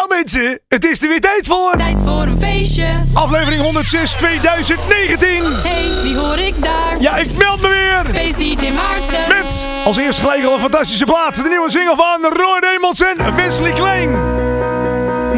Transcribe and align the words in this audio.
Ja 0.00 0.06
mensen, 0.08 0.60
het 0.68 0.84
is 0.84 1.02
er 1.02 1.08
weer 1.08 1.20
tijd 1.20 1.46
voor. 1.46 1.74
Tijd 1.76 2.02
voor 2.02 2.22
een 2.22 2.38
feestje. 2.38 2.86
Aflevering 3.14 3.62
106 3.62 4.10
2019. 4.10 5.42
Hey, 5.62 6.02
wie 6.02 6.16
hoor 6.16 6.38
ik 6.38 6.62
daar? 6.62 7.00
Ja, 7.00 7.16
ik 7.16 7.36
meld 7.36 7.60
me 7.60 7.68
weer. 7.68 8.04
Feest 8.14 8.38
DJ 8.38 8.70
Maarten. 8.70 9.28
Met 9.28 9.64
als 9.84 9.96
eerste 9.96 10.20
gelijk 10.20 10.44
al 10.44 10.54
een 10.54 10.60
fantastische 10.60 11.04
plaat. 11.04 11.34
De 11.34 11.48
nieuwe 11.48 11.70
single 11.70 11.96
van 11.96 12.20
Roy 12.22 12.60
Demons 12.60 13.02
en 13.02 13.36
Wesley 13.36 13.72
Klein. 13.72 14.16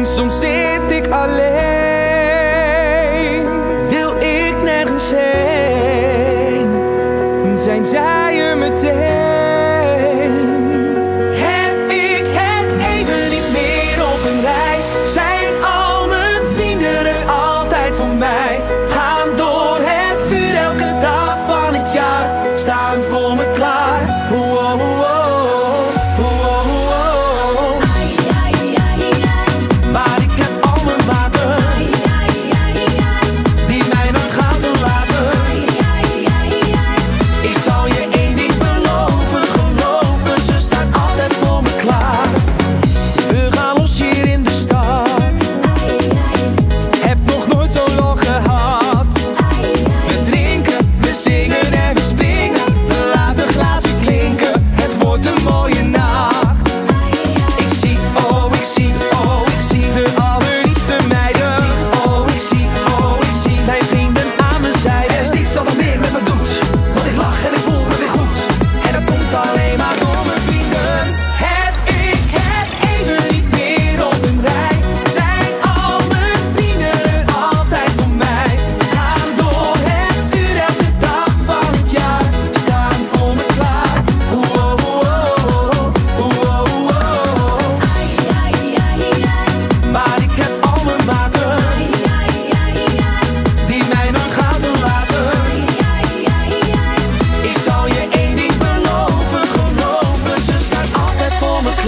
Soms 0.05 0.39
zit 0.39 0.91
ik 0.91 1.07
alleen, 1.07 1.43
wil 3.89 4.15
ik 4.15 4.61
nergens 4.61 5.11
heen. 5.11 6.71
Zijn 7.57 7.85
zij 7.85 8.39
er 8.39 8.57
meteen? 8.57 9.22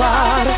Altijd 0.04 0.55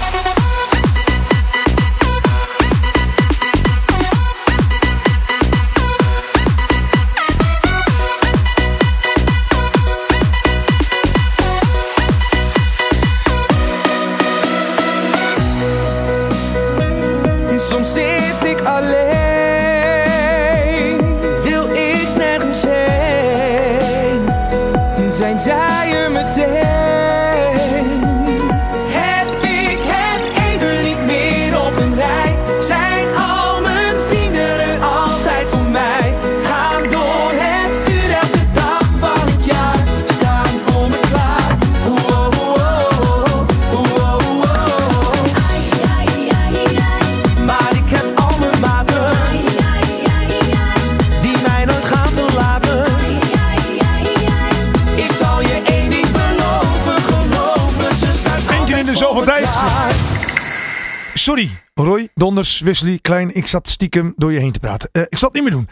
Donders, 62.58 62.82
Wesley, 62.82 63.00
Klein. 63.02 63.36
Ik 63.36 63.48
zat 63.48 63.68
stiekem 63.68 64.14
door 64.16 64.32
je 64.32 64.40
heen 64.40 64.52
te 64.52 64.60
praten. 64.60 64.90
Eh, 64.92 65.02
ik 65.10 65.18
zal 65.18 65.28
het 65.28 65.34
niet 65.34 65.44
meer 65.44 65.54
doen. 65.54 65.68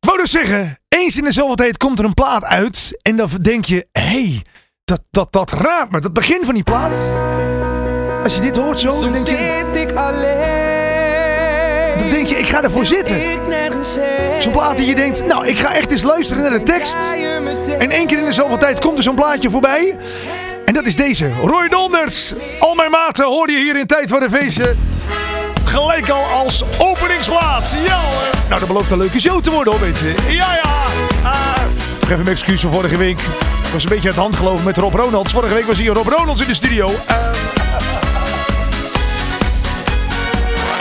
Ik 0.00 0.08
wou 0.08 0.18
dus 0.18 0.30
zeggen, 0.30 0.78
eens 0.88 1.16
in 1.16 1.24
de 1.24 1.32
zoveel 1.32 1.54
tijd 1.54 1.76
komt 1.76 1.98
er 1.98 2.04
een 2.04 2.14
plaat 2.14 2.44
uit. 2.44 2.98
En 3.02 3.16
dan 3.16 3.28
denk 3.40 3.64
je, 3.64 3.86
hé, 3.92 4.02
hey, 4.02 4.42
dat, 4.84 5.02
dat, 5.10 5.32
dat 5.32 5.52
raakt 5.52 5.90
me. 5.90 6.00
Dat 6.00 6.12
begin 6.12 6.44
van 6.44 6.54
die 6.54 6.62
plaat. 6.62 7.16
Als 8.22 8.34
je 8.34 8.40
dit 8.40 8.56
hoort 8.56 8.78
zo, 8.78 9.00
dan 9.00 9.12
denk 9.12 9.26
je, 9.26 9.64
zit 9.72 9.90
ik 9.90 9.96
alleen. 9.96 11.98
dan 11.98 12.08
denk 12.08 12.26
je 12.26 12.38
ik 12.38 12.46
ga 12.46 12.62
ervoor 12.62 12.86
zitten. 12.86 13.20
Zo'n 14.40 14.52
plaat 14.52 14.76
die 14.76 14.86
je 14.86 14.94
denkt, 14.94 15.26
nou, 15.26 15.46
ik 15.46 15.58
ga 15.58 15.74
echt 15.74 15.90
eens 15.90 16.02
luisteren 16.02 16.42
naar 16.42 16.58
de 16.58 16.62
tekst. 16.62 16.96
En 17.78 17.90
één 17.90 18.06
keer 18.06 18.18
in 18.18 18.24
de 18.24 18.32
zoveel 18.32 18.58
tijd 18.58 18.80
komt 18.80 18.96
er 18.96 19.02
zo'n 19.02 19.14
plaatje 19.14 19.50
voorbij. 19.50 19.96
En 20.64 20.74
dat 20.74 20.86
is 20.86 20.96
deze. 20.96 21.32
Roy 21.32 21.68
Donders. 21.68 22.34
Al 22.58 22.74
mijn 22.74 22.90
maten 22.90 23.24
hoor 23.24 23.50
je 23.50 23.56
hier 23.56 23.76
in 23.76 23.86
Tijd 23.86 24.10
voor 24.10 24.20
de 24.20 24.30
Feestje. 24.30 24.74
Gelijk 25.76 26.08
al 26.08 26.24
als 26.24 26.64
openingsplaat. 26.78 27.74
Ja 27.86 28.00
hoor. 28.00 28.22
Nou, 28.48 28.60
dat 28.60 28.68
belooft 28.68 28.90
een 28.90 28.98
leuke 28.98 29.20
show 29.20 29.42
te 29.42 29.50
worden 29.50 29.72
hoor 29.72 29.82
mensen. 29.82 30.14
Ja 30.28 30.54
ja. 30.54 30.84
Ah, 31.22 31.32
nog 32.00 32.10
even 32.10 32.20
een 32.20 32.32
excuus 32.32 32.60
voor 32.60 32.72
vorige 32.72 32.96
week. 32.96 33.20
Ik 33.20 33.72
was 33.72 33.82
een 33.82 33.88
beetje 33.88 34.06
uit 34.06 34.14
de 34.14 34.20
hand 34.20 34.36
gelopen 34.36 34.64
met 34.64 34.78
Rob 34.78 34.94
Ronalds. 34.94 35.32
Vorige 35.32 35.54
week 35.54 35.66
was 35.66 35.78
hier 35.78 35.92
Rob 35.92 36.06
Ronalds 36.06 36.40
in 36.40 36.46
de 36.46 36.54
studio. 36.54 36.86
Eh, 37.06 37.16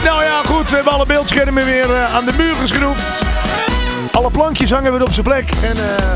nou 0.04 0.24
ja, 0.24 0.42
goed. 0.46 0.70
We 0.70 0.76
hebben 0.76 0.94
alle 0.94 1.06
beeldschermen 1.06 1.66
weer 1.66 1.96
eh, 1.96 2.16
aan 2.16 2.26
de 2.26 2.34
muur 2.38 2.54
geschroefd. 2.54 3.20
Alle 4.12 4.32
plankjes 4.32 4.72
hangen 4.72 4.92
weer 4.92 5.02
op 5.02 5.14
zijn 5.14 5.26
plek. 5.26 5.50
En 5.62 5.78
eh, 5.78 6.14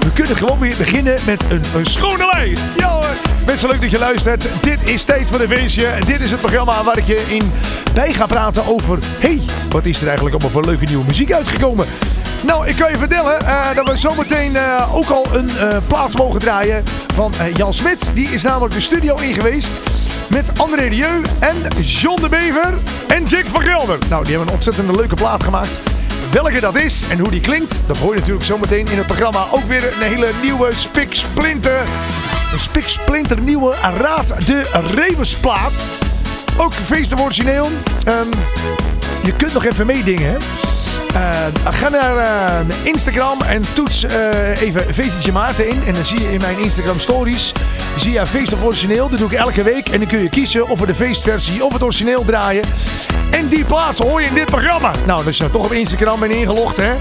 we 0.00 0.12
kunnen 0.14 0.36
gewoon 0.36 0.58
weer 0.58 0.76
beginnen 0.78 1.18
met 1.24 1.42
een, 1.48 1.62
een 1.74 1.86
schone 1.86 2.30
lijn. 2.32 2.56
Ja 2.76 2.88
hoor. 2.88 3.05
Mensen, 3.46 3.68
leuk 3.68 3.80
dat 3.80 3.90
je 3.90 3.98
luistert. 3.98 4.48
Dit 4.60 4.88
is 4.88 5.04
Tijd 5.04 5.28
voor 5.28 5.38
de 5.38 5.48
Feestje. 5.48 5.88
Dit 6.06 6.20
is 6.20 6.30
het 6.30 6.40
programma 6.40 6.84
waar 6.84 6.98
ik 6.98 7.06
je 7.06 7.24
in 7.28 7.52
bij 7.94 8.12
ga 8.12 8.26
praten 8.26 8.66
over... 8.66 8.98
hey, 9.18 9.40
wat 9.70 9.84
is 9.84 10.00
er 10.00 10.06
eigenlijk 10.06 10.34
allemaal 10.34 10.62
voor 10.62 10.64
leuke 10.70 10.84
nieuwe 10.84 11.04
muziek 11.04 11.32
uitgekomen? 11.32 11.86
Nou, 12.40 12.66
ik 12.66 12.76
kan 12.76 12.90
je 12.90 12.98
vertellen 12.98 13.40
eh, 13.40 13.74
dat 13.74 13.88
we 13.88 13.96
zometeen 13.96 14.56
eh, 14.56 14.96
ook 14.96 15.08
al 15.08 15.26
een 15.32 15.48
eh, 15.58 15.76
plaats 15.86 16.16
mogen 16.16 16.40
draaien 16.40 16.82
van 17.14 17.32
Jan 17.54 17.74
Smit. 17.74 18.10
Die 18.14 18.28
is 18.28 18.42
namelijk 18.42 18.74
de 18.74 18.80
studio 18.80 19.16
in 19.16 19.34
geweest 19.34 19.70
met 20.28 20.60
André 20.60 20.86
Rieu 20.86 21.22
en 21.38 21.56
John 21.80 22.20
de 22.20 22.28
Bever 22.28 22.74
en 23.08 23.24
Jack 23.24 23.44
van 23.44 23.62
Gelder. 23.62 23.98
Nou, 24.08 24.22
die 24.22 24.30
hebben 24.30 24.48
een 24.48 24.54
ontzettend 24.54 24.96
leuke 24.96 25.14
plaat 25.14 25.42
gemaakt. 25.42 25.80
Welke 26.32 26.60
dat 26.60 26.76
is 26.76 27.02
en 27.08 27.18
hoe 27.18 27.30
die 27.30 27.40
klinkt, 27.40 27.78
dat 27.86 27.96
hoor 27.96 28.12
je 28.12 28.18
natuurlijk 28.18 28.46
zometeen 28.46 28.86
in 28.86 28.98
het 28.98 29.06
programma. 29.06 29.44
Ook 29.50 29.64
weer 29.64 29.84
een 29.84 30.08
hele 30.08 30.28
nieuwe 30.42 30.68
Spik 30.74 31.14
Splinter. 31.14 31.82
Spik 32.58 32.88
Splinter 32.88 33.40
nieuwe 33.40 33.74
Raad 33.96 34.34
de 34.46 34.66
Rebusplaat. 34.94 35.72
Ook 36.56 36.72
feest 36.72 37.20
origineel. 37.20 37.68
Ehm, 38.04 38.28
je 39.22 39.36
kunt 39.36 39.52
nog 39.52 39.64
even 39.64 39.86
meedingen. 39.86 40.30
hè. 40.30 40.36
Eh, 41.16 41.72
ga 41.72 41.88
naar 41.88 42.16
eh, 42.16 42.66
Instagram 42.82 43.40
en 43.42 43.62
toets 43.74 44.04
eh, 44.04 44.60
even 44.60 44.94
Feestetje 44.94 45.32
Maarten 45.32 45.68
in. 45.68 45.82
En 45.86 45.92
dan 45.92 46.04
zie 46.04 46.20
je 46.20 46.32
in 46.32 46.40
mijn 46.40 46.58
Instagram 46.58 46.98
stories 46.98 47.52
zie 47.96 48.12
je 48.12 48.26
feest 48.26 48.52
of 48.52 48.64
origineel. 48.64 49.08
Dat 49.08 49.18
doe 49.18 49.30
ik 49.30 49.38
elke 49.38 49.62
week. 49.62 49.88
En 49.88 49.98
dan 49.98 50.08
kun 50.08 50.18
je 50.18 50.28
kiezen 50.28 50.68
of 50.68 50.80
we 50.80 50.86
de 50.86 50.94
feestversie 50.94 51.64
of 51.64 51.72
het 51.72 51.82
origineel 51.82 52.24
draaien. 52.24 52.64
En 53.30 53.48
die 53.48 53.64
plaats 53.64 54.00
hoor 54.00 54.20
je 54.20 54.26
in 54.26 54.34
dit 54.34 54.44
programma. 54.44 54.90
Nou, 55.06 55.26
als 55.26 55.36
je 55.36 55.50
toch 55.50 55.64
op 55.64 55.72
Instagram 55.72 56.20
bent 56.20 56.32
ingelogd, 56.32 56.76
hè. 56.76 56.92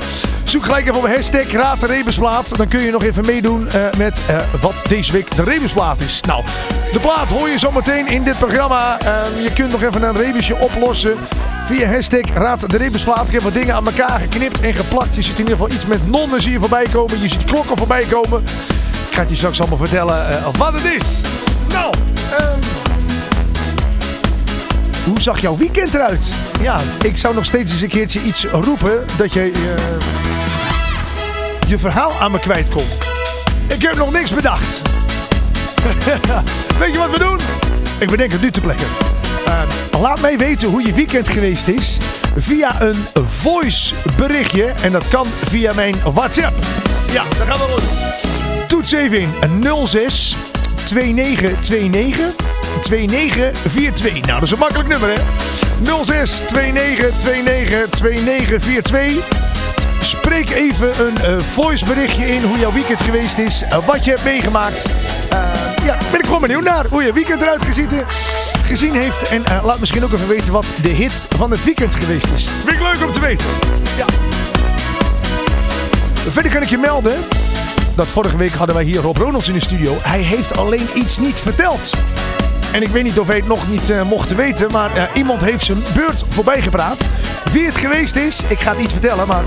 Zoek 0.44 0.64
gelijk 0.64 0.88
even 0.88 0.98
op 0.98 1.08
hashtag 1.08 1.52
Raad 1.52 1.80
de 1.80 1.86
Rebusplaat. 1.86 2.58
Dan 2.58 2.68
kun 2.68 2.82
je 2.82 2.92
nog 2.92 3.04
even 3.04 3.26
meedoen 3.26 3.68
met 3.98 4.20
wat 4.62 4.82
deze 4.88 5.12
week 5.12 5.36
de 5.36 5.44
Rebusplaat 5.44 6.00
is. 6.00 6.22
Nou, 6.22 6.44
de 6.92 7.00
plaat 7.00 7.30
hoor 7.30 7.50
je 7.50 7.58
zometeen 7.58 8.08
in 8.08 8.24
dit 8.24 8.38
programma. 8.38 8.98
Uh, 9.02 9.44
je 9.44 9.54
kunt 9.54 9.72
nog 9.72 9.84
even 9.84 10.04
een 10.04 10.16
rebusje 10.16 10.56
oplossen 10.56 11.18
via 11.66 11.88
hashtag 11.88 12.34
Raad 12.34 12.70
de 12.70 12.78
Rebusplaat. 12.78 13.28
Ik 13.28 13.34
heb 13.34 13.42
wat 13.42 13.54
dingen 13.54 13.76
aan 13.76 13.86
elkaar 13.86 14.20
geknipt 14.20 14.60
en 14.60 14.74
geplakt. 14.74 15.16
Je 15.16 15.22
ziet 15.22 15.34
in 15.34 15.40
ieder 15.40 15.58
geval 15.58 15.72
iets 15.72 15.86
met 15.86 16.10
nonnen 16.10 16.42
zie 16.42 16.60
voorbij 16.60 16.86
komen. 16.92 17.22
Je 17.22 17.28
ziet 17.28 17.44
klokken 17.44 17.78
voorbij 17.78 18.04
komen. 18.10 18.44
Ik 19.10 19.16
ga 19.16 19.26
je 19.28 19.36
straks 19.36 19.60
allemaal 19.60 19.78
vertellen 19.78 20.26
wat 20.58 20.74
het 20.74 20.84
is. 20.84 21.22
Nou, 21.70 21.94
um, 22.40 22.60
hoe 25.06 25.22
zag 25.22 25.42
jouw 25.42 25.58
weekend 25.58 25.94
eruit? 25.94 26.30
Ja, 26.62 26.80
ik 27.02 27.18
zou 27.18 27.36
nog 27.36 27.46
steeds 27.46 27.72
eens 27.72 27.82
een 27.82 27.88
keertje 27.88 28.22
iets 28.22 28.46
roepen 28.46 29.06
dat 29.18 29.34
je 29.34 29.52
uh, 29.52 29.52
je 31.68 31.78
verhaal 31.78 32.12
aan 32.20 32.32
me 32.32 32.40
kwijt 32.40 32.70
kon. 32.70 32.86
Ik 33.68 33.82
heb 33.82 33.96
nog 33.96 34.12
niks 34.12 34.34
bedacht. 34.34 34.82
Weet 36.80 36.94
je 36.94 36.98
wat 36.98 37.10
we 37.10 37.20
doen? 37.20 37.40
Ik 37.98 38.10
bedenk 38.10 38.32
het 38.32 38.42
nu 38.42 38.52
te 38.52 38.62
plekken. 38.62 39.15
Laat 40.00 40.22
mij 40.22 40.38
weten 40.38 40.68
hoe 40.68 40.86
je 40.86 40.94
weekend 40.94 41.28
geweest 41.28 41.68
is 41.68 41.98
via 42.36 42.82
een 42.82 43.06
voice 43.28 43.94
berichtje. 44.18 44.66
En 44.84 44.92
dat 44.92 45.08
kan 45.08 45.26
via 45.50 45.74
mijn 45.74 45.96
WhatsApp. 46.14 46.56
Ja, 47.12 47.24
daar 47.38 47.48
gaan 47.48 47.68
we 47.68 47.76
doen. 47.76 47.88
Toets 48.68 48.92
even 48.92 49.20
in 49.20 49.68
06 49.86 50.36
2929 50.86 52.26
2942. 52.82 54.14
Nou, 54.14 54.26
dat 54.26 54.42
is 54.42 54.52
een 54.52 54.60
makkelijk 54.60 54.90
nummer, 54.90 55.10
hè? 55.10 55.22
06 56.04 56.42
2929 56.48 57.90
2942. 57.90 59.44
Spreek 60.00 60.50
even 60.50 61.06
een 61.06 61.36
uh, 61.36 61.40
voice 61.40 61.86
berichtje 61.86 62.26
in 62.26 62.44
hoe 62.44 62.60
jouw 62.60 62.72
weekend 62.72 63.02
geweest 63.02 63.38
is. 63.38 63.64
Uh, 63.64 63.86
wat 63.86 64.04
je 64.06 64.10
hebt 64.10 64.24
meegemaakt. 64.24 64.90
Uh, 65.34 65.40
ja, 65.86 65.98
ben 66.12 66.20
ik 66.20 66.26
gewoon 66.26 66.42
benieuwd 66.42 66.64
naar 66.64 66.86
hoe 66.90 67.04
je 67.04 67.14
weekend 67.14 67.42
eruit 67.42 67.66
gezien, 67.66 67.88
gezien 68.66 68.94
heeft. 68.94 69.30
En 69.30 69.44
laat 69.64 69.80
misschien 69.80 70.04
ook 70.04 70.14
even 70.14 70.28
weten 70.28 70.54
wat 70.54 70.66
de 70.82 70.90
hit 70.90 71.26
van 71.38 71.52
het 71.52 71.64
weekend 71.64 71.96
geweest 71.96 72.28
is. 72.34 72.46
Vind 72.46 72.72
ik 72.76 72.82
leuk 72.82 73.06
om 73.06 73.12
te 73.12 73.20
weten. 73.20 73.48
Ja. 73.98 74.06
Verder 76.32 76.52
kan 76.52 76.62
ik 76.62 76.70
je 76.70 76.78
melden 76.78 77.18
dat 77.96 78.08
vorige 78.08 78.38
week 78.38 78.52
hadden 78.52 78.76
wij 78.76 78.84
hier 78.84 79.02
Rob 79.02 79.18
Ronalds 79.18 79.48
in 79.48 79.54
de 79.54 79.60
studio. 79.60 79.98
Hij 80.02 80.20
heeft 80.20 80.58
alleen 80.58 80.88
iets 80.96 81.18
niet 81.18 81.40
verteld. 81.40 81.92
En 82.76 82.82
ik 82.82 82.90
weet 82.90 83.04
niet 83.04 83.20
of 83.20 83.28
hij 83.28 83.36
het 83.36 83.48
nog 83.48 83.70
niet 83.70 83.90
uh, 83.90 84.04
mocht 84.04 84.36
weten, 84.36 84.72
maar 84.72 84.98
uh, 84.98 85.04
iemand 85.14 85.42
heeft 85.42 85.66
zijn 85.66 85.78
beurt 85.94 86.24
voorbij 86.30 86.62
gepraat. 86.62 87.06
Wie 87.52 87.66
het 87.66 87.76
geweest 87.76 88.16
is, 88.16 88.44
ik 88.48 88.60
ga 88.60 88.70
het 88.70 88.80
niet 88.80 88.92
vertellen, 88.92 89.28
maar 89.28 89.44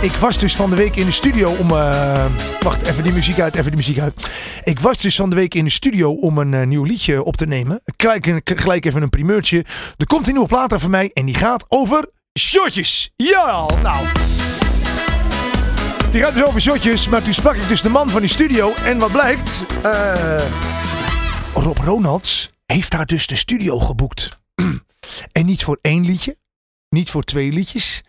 ik 0.00 0.10
was 0.10 0.38
dus 0.38 0.56
van 0.56 0.70
de 0.70 0.76
week 0.76 0.96
in 0.96 1.06
de 1.06 1.12
studio 1.12 1.50
om... 1.50 1.70
Uh, 1.70 2.24
wacht, 2.60 2.86
even 2.86 3.02
die 3.02 3.12
muziek 3.12 3.40
uit, 3.40 3.54
even 3.54 3.66
die 3.66 3.76
muziek 3.76 3.98
uit. 3.98 4.30
Ik 4.64 4.80
was 4.80 4.98
dus 4.98 5.16
van 5.16 5.30
de 5.30 5.36
week 5.36 5.54
in 5.54 5.64
de 5.64 5.70
studio 5.70 6.12
om 6.12 6.38
een 6.38 6.68
nieuw 6.68 6.84
liedje 6.84 7.24
op 7.24 7.36
te 7.36 7.46
nemen. 7.46 7.80
Gelijk, 7.96 8.40
gelijk 8.44 8.84
even 8.84 9.02
een 9.02 9.10
primeurtje. 9.10 9.64
Er 9.96 10.06
komt 10.06 10.26
een 10.26 10.32
nieuwe 10.32 10.48
plaat 10.48 10.74
van 10.76 10.90
mij 10.90 11.10
en 11.14 11.24
die 11.24 11.34
gaat 11.34 11.64
over 11.68 12.08
shotjes. 12.38 13.10
Ja, 13.16 13.66
nou... 13.82 14.06
Die 16.10 16.22
gaat 16.22 16.34
dus 16.34 16.44
over 16.44 16.60
shotjes, 16.60 17.08
maar 17.08 17.22
toen 17.22 17.34
sprak 17.34 17.54
ik 17.54 17.68
dus 17.68 17.82
de 17.82 17.90
man 17.90 18.10
van 18.10 18.20
die 18.20 18.30
studio. 18.30 18.72
En 18.84 18.98
wat 18.98 19.12
blijkt? 19.12 19.64
Rob 21.54 21.78
Ronalds 21.78 22.51
heeft 22.66 22.90
daar 22.90 23.06
dus 23.06 23.26
de 23.26 23.36
studio 23.36 23.78
geboekt. 23.78 24.40
en 25.32 25.46
niet 25.46 25.64
voor 25.64 25.78
één 25.80 26.04
liedje, 26.04 26.36
niet 26.88 27.10
voor 27.10 27.22
twee 27.22 27.52
liedjes. 27.52 28.02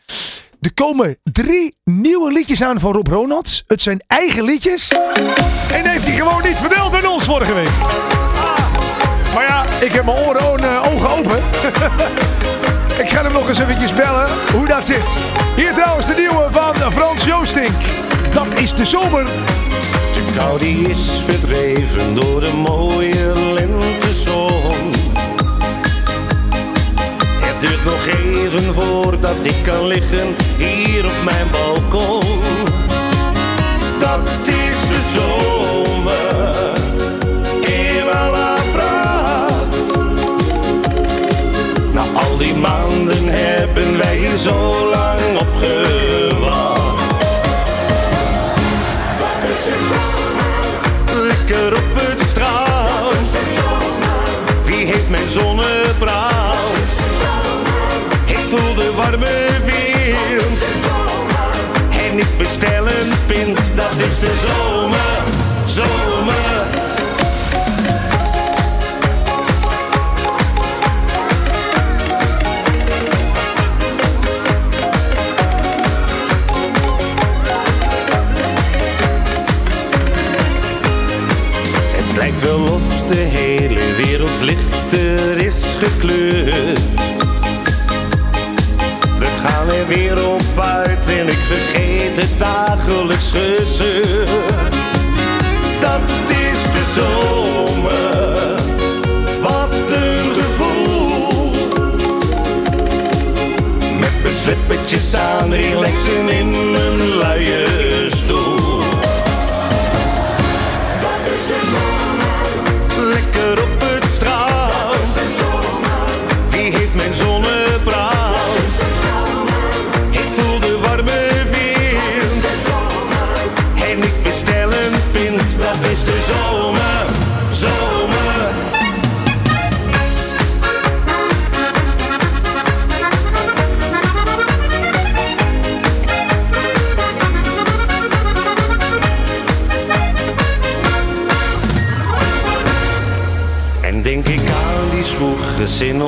Er 0.62 0.74
komen 0.74 1.18
drie 1.24 1.78
nieuwe 1.84 2.32
liedjes 2.32 2.62
aan 2.62 2.80
van 2.80 2.92
Rob 2.92 3.08
Ronalds. 3.08 3.64
Het 3.68 3.82
zijn 3.82 4.04
eigen 4.08 4.44
liedjes. 4.44 4.92
En 5.72 5.88
heeft 5.88 6.06
hij 6.06 6.16
gewoon 6.16 6.44
niet 6.48 6.58
verteld 6.58 6.94
aan 6.94 7.06
ons 7.06 7.24
vorige 7.24 7.54
week. 7.54 7.68
Ah. 7.68 9.34
Maar 9.34 9.48
ja, 9.48 9.66
ik 9.80 9.92
heb 9.92 10.06
mijn 10.06 10.18
oren, 10.18 10.64
uh, 10.64 10.94
ogen 10.94 11.10
open. 11.10 11.38
ik 13.04 13.10
ga 13.10 13.24
hem 13.24 13.34
nog 13.34 13.48
eens 13.48 13.60
eventjes 13.60 13.94
bellen 13.94 14.30
hoe 14.52 14.68
dat 14.68 14.86
zit. 14.86 15.18
Hier 15.56 15.74
trouwens 15.74 16.08
de 16.08 16.14
nieuwe 16.14 16.48
van 16.52 16.92
Frans 16.92 17.24
Joostink. 17.24 17.76
Dat 18.32 18.60
is 18.60 18.74
de 18.76 18.86
zomer. 18.86 19.26
Kou 20.36 20.60
die 20.60 20.88
is 20.90 21.10
verdreven 21.26 22.16
door 22.16 22.40
de 22.40 22.54
mooie 22.54 23.34
lentezon. 23.54 24.92
Het 27.40 27.60
duurt 27.60 27.86
nog 27.86 28.08
even 28.08 28.74
voordat 28.74 29.46
ik 29.46 29.56
kan 29.64 29.88
liggen 29.88 30.36
hier 30.58 31.06
op 31.06 31.24
mijn 31.24 31.48
balkon. 31.52 32.22
Dat 34.00 34.30
is 34.46 34.88
de 34.88 35.02
zomer 35.14 36.72
in. 37.62 37.92
Na 41.94 42.06
al 42.14 42.38
die 42.38 42.54
maanden 42.54 43.28
hebben 43.28 43.98
wij 43.98 44.38
zo 44.38 44.90
lang 44.90 45.40
op 45.40 45.48
mijn 55.14 55.30
zonnebrand? 55.30 56.92
Ik 58.26 58.38
voel 58.38 58.76
de 58.76 58.92
warme 58.96 59.48
wind. 59.66 60.64
En 61.90 62.18
ik 62.18 62.38
bestel 62.38 62.88
een 62.88 63.12
pint, 63.26 63.72
dat 63.76 64.00
is 64.08 64.20
de 64.20 64.34
zomer, 64.46 64.83
het 92.24 92.40
dagelijks 92.40 93.32
gezeur. 93.32 94.28
Dat 95.80 96.02
is 96.28 96.62
de 96.76 96.84
zomer, 96.96 98.56
wat 99.42 99.74
een 99.74 100.32
gevoel. 100.32 101.52
Met 104.00 104.24
mijn 104.24 104.36
slippertjes 104.44 105.16
aan, 105.16 105.54
relaxen 105.54 106.30
in 106.30 106.72
mijn 106.72 106.98
luie 106.98 107.83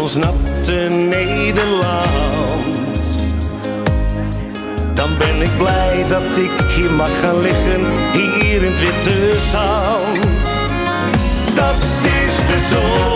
ons 0.06 0.16
natte 0.16 0.88
Nederland. 0.90 1.86
Dan 4.94 5.10
ben 5.18 5.42
ik 5.42 5.58
blij 5.58 6.06
dat 6.08 6.38
ik 6.38 6.52
hier 6.76 6.92
mag 6.92 7.20
gaan 7.22 7.42
liggen, 7.42 7.82
hier 8.14 8.64
in 8.64 8.72
het 8.72 8.80
witte 8.80 9.38
zand. 9.52 10.46
Dat 11.56 11.76
is 12.02 12.36
de 12.50 12.68
zomer, 12.72 13.15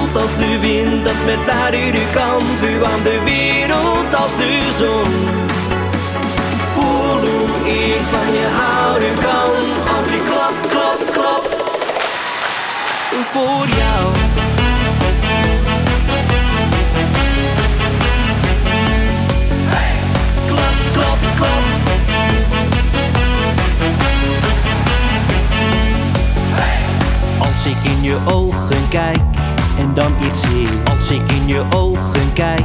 Dans 0.00 0.16
als 0.16 0.36
de 0.36 0.58
wind 0.60 1.04
dat 1.04 1.14
met 1.24 1.38
u 1.94 2.02
kan. 2.14 2.40
Vuur 2.58 2.84
aan 2.84 3.02
de 3.02 3.20
wereld 3.24 4.14
als 4.14 4.30
de 4.36 4.72
zon. 4.78 5.12
Voel 6.72 7.20
hoe 7.20 7.68
ik 7.68 8.00
van 8.10 8.32
je 8.32 8.46
houden 8.52 9.14
kan. 9.14 9.52
Als 9.96 10.08
ik 10.08 10.22
klap, 10.24 10.54
klap, 10.68 11.12
klap. 11.12 11.48
Voor 13.32 13.66
jou. 13.76 14.12
Klap, 20.46 20.74
klap, 20.92 21.18
klap. 21.36 21.64
Als 27.38 27.66
ik 27.66 27.90
in 27.90 28.02
je 28.02 28.16
ogen 28.24 28.88
kijk 28.88 29.29
dan 30.00 30.14
iets 30.28 30.40
zie 30.40 30.66
Als 30.90 31.10
ik 31.10 31.32
in 31.32 31.46
je 31.46 31.62
ogen 31.76 32.32
kijk 32.32 32.64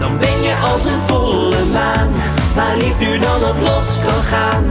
Dan 0.00 0.18
ben 0.18 0.42
je 0.42 0.54
als 0.72 0.84
een 0.84 1.00
volle 1.06 1.64
maan. 1.72 2.08
Waar 2.54 2.76
liefde 2.76 3.18
dan 3.18 3.44
op 3.44 3.58
los 3.60 3.86
kan 4.06 4.22
gaan? 4.22 4.64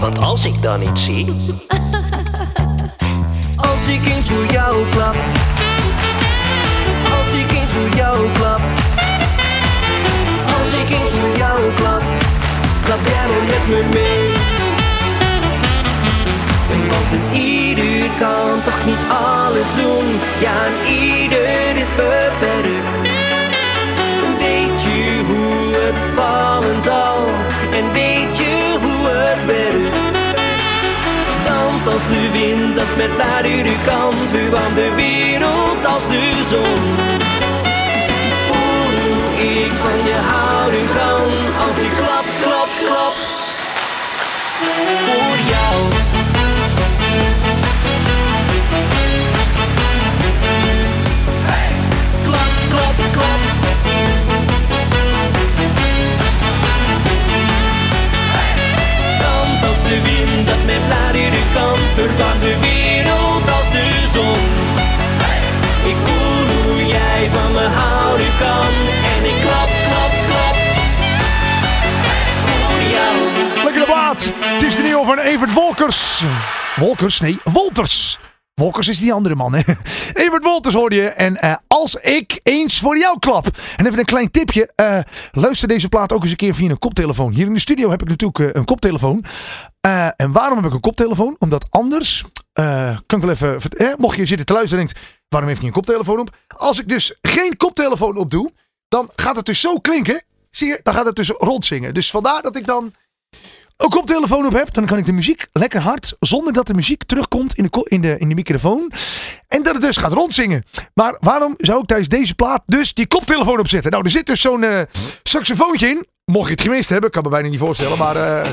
Want 0.00 0.24
als 0.24 0.44
ik 0.44 0.62
dan 0.62 0.82
iets 0.82 1.04
zie 1.04 1.26
Als 3.68 3.88
ik 3.88 4.14
eens 4.14 4.28
voor 4.28 4.46
jou 4.52 4.88
klap 4.90 5.16
Als 7.18 7.40
ik 7.40 7.50
eens 7.50 7.72
voor 7.72 7.96
jou 7.96 8.30
klap 8.32 8.60
Als 10.46 10.82
ik 10.82 10.90
eens 10.90 11.12
voor 11.20 11.36
jou 11.36 11.72
klap 11.74 12.02
Klap 12.84 12.98
jij 13.04 13.26
dan 13.26 13.44
met 13.44 13.68
me 13.68 13.88
mee 13.98 14.55
want 16.68 17.12
een 17.12 17.40
ieder 17.40 18.10
kan 18.18 18.62
toch 18.64 18.80
niet 18.84 19.04
alles 19.08 19.68
doen. 19.82 20.06
Ja, 20.38 20.54
en 20.66 20.76
ieder 20.92 21.76
is 21.76 21.88
beperkt. 21.96 23.00
Weet 24.38 24.82
je 24.82 25.22
hoe 25.26 25.74
het 25.84 26.02
vallen 26.14 26.82
zal 26.82 27.28
En 27.72 27.92
weet 27.92 28.38
je 28.38 28.76
hoe 28.82 29.08
het 29.08 29.44
werkt. 29.46 30.16
Dans 31.44 31.86
als 31.86 32.02
de 32.08 32.30
wind 32.32 32.76
dat 32.76 32.96
met 32.96 33.16
naar 33.16 33.46
u 33.46 33.62
kan 33.86 34.12
Vuur 34.30 34.56
aan 34.56 34.74
de 34.74 34.90
wereld 34.96 35.86
als 35.86 36.02
de 36.10 36.32
zon. 36.50 36.78
Voel 38.46 38.90
hoe 38.98 39.22
ik 39.54 39.72
van 39.82 39.98
je 40.08 40.18
houden 40.32 40.86
kan 40.98 41.30
Als 41.66 41.78
ik 41.86 41.92
klap 41.96 42.25
kan 68.38 68.72
en 69.14 69.24
ik 69.24 69.40
klap, 69.40 69.68
klap, 69.88 70.12
klap. 70.26 70.56
Voor 72.46 72.82
jou. 72.90 73.64
Lekkere 73.64 73.84
plaat. 73.84 74.32
Het 74.40 74.62
is 74.62 74.76
de 74.76 74.82
nieuwe 74.82 75.04
van 75.04 75.18
Evert 75.18 75.52
Wolkers. 75.52 76.24
Wolkers? 76.76 77.20
Nee, 77.20 77.38
Wolters. 77.44 78.18
Wolkers 78.54 78.88
is 78.88 78.98
die 78.98 79.12
andere 79.12 79.34
man, 79.34 79.54
hè? 79.54 79.60
Evert 80.24 80.44
Wolters 80.44 80.74
hoorde 80.74 80.96
je. 80.96 81.08
En 81.08 81.36
eh, 81.36 81.54
als 81.66 81.94
ik 81.94 82.40
eens 82.42 82.78
voor 82.78 82.98
jou 82.98 83.18
klap. 83.18 83.46
En 83.76 83.86
even 83.86 83.98
een 83.98 84.04
klein 84.04 84.30
tipje. 84.30 84.72
eh, 84.74 84.98
luister 85.32 85.68
deze 85.68 85.88
plaat 85.88 86.12
ook 86.12 86.22
eens 86.22 86.30
een 86.30 86.36
keer 86.36 86.54
via 86.54 86.70
een 86.70 86.78
koptelefoon. 86.78 87.32
Hier 87.32 87.46
in 87.46 87.52
de 87.52 87.60
studio 87.60 87.90
heb 87.90 88.02
ik 88.02 88.08
natuurlijk 88.08 88.38
eh, 88.38 88.48
een 88.52 88.64
koptelefoon. 88.64 89.24
En 90.16 90.32
waarom 90.32 90.56
heb 90.56 90.66
ik 90.66 90.72
een 90.72 90.80
koptelefoon? 90.80 91.36
Omdat 91.38 91.66
anders, 91.70 92.24
kan 93.06 93.18
ik 93.18 93.24
wel 93.24 93.30
even, 93.30 93.58
mocht 93.98 94.16
je 94.16 94.26
zitten 94.26 94.46
te 94.46 94.52
luisteren 94.52 94.86
en 94.86 94.92
denkt, 94.92 95.08
waarom 95.28 95.48
heeft 95.48 95.60
hij 95.60 95.68
een 95.68 95.74
koptelefoon 95.76 96.20
op? 96.20 96.36
Als 96.48 96.78
ik 96.78 96.88
dus 96.88 97.18
geen 97.22 97.56
koptelefoon 97.56 98.16
op 98.16 98.30
doe, 98.30 98.52
dan 98.88 99.10
gaat 99.16 99.36
het 99.36 99.46
dus 99.46 99.60
zo 99.60 99.78
klinken. 99.78 100.22
Zie 100.50 100.68
je, 100.68 100.80
dan 100.82 100.94
gaat 100.94 101.06
het 101.06 101.16
dus 101.16 101.28
rondzingen. 101.28 101.94
Dus 101.94 102.10
vandaar 102.10 102.42
dat 102.42 102.56
ik 102.56 102.66
dan 102.66 102.94
een 103.76 103.88
koptelefoon 103.88 104.46
op 104.46 104.52
heb, 104.52 104.72
dan 104.72 104.86
kan 104.86 104.98
ik 104.98 105.06
de 105.06 105.12
muziek 105.12 105.46
lekker 105.52 105.80
hard, 105.80 106.16
zonder 106.20 106.52
dat 106.52 106.66
de 106.66 106.74
muziek 106.74 107.04
terugkomt 107.04 107.54
in 107.54 107.68
de, 107.70 107.86
in 107.88 108.00
de, 108.00 108.18
in 108.18 108.28
de 108.28 108.34
microfoon. 108.34 108.92
En 109.48 109.62
dat 109.62 109.74
het 109.74 109.82
dus 109.82 109.96
gaat 109.96 110.12
rondzingen. 110.12 110.62
Maar 110.94 111.16
waarom 111.20 111.54
zou 111.58 111.80
ik 111.80 111.86
tijdens 111.86 112.08
deze 112.08 112.34
plaat 112.34 112.62
dus 112.66 112.94
die 112.94 113.06
koptelefoon 113.06 113.58
opzetten? 113.58 113.90
Nou, 113.90 114.04
er 114.04 114.10
zit 114.10 114.26
dus 114.26 114.40
zo'n 114.40 114.62
eh, 114.62 114.82
saxofoontje 115.22 115.88
in. 115.88 116.06
Mocht 116.24 116.46
je 116.46 116.52
het 116.52 116.60
gemist 116.60 116.88
hebben, 116.88 117.10
kan 117.10 117.22
me 117.22 117.28
bijna 117.28 117.48
niet 117.48 117.58
voorstellen. 117.58 117.98
Maar 117.98 118.16
eh, 118.16 118.50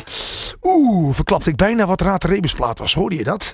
oeh, 0.62 1.16
verklapte 1.16 1.50
ik 1.50 1.56
bijna 1.56 1.86
wat 1.86 2.02
Raad 2.02 2.22
de 2.22 2.28
Rebusplaat 2.28 2.80
was. 2.80 2.94
Hoorde 2.94 3.16
je 3.16 3.24
dat? 3.24 3.54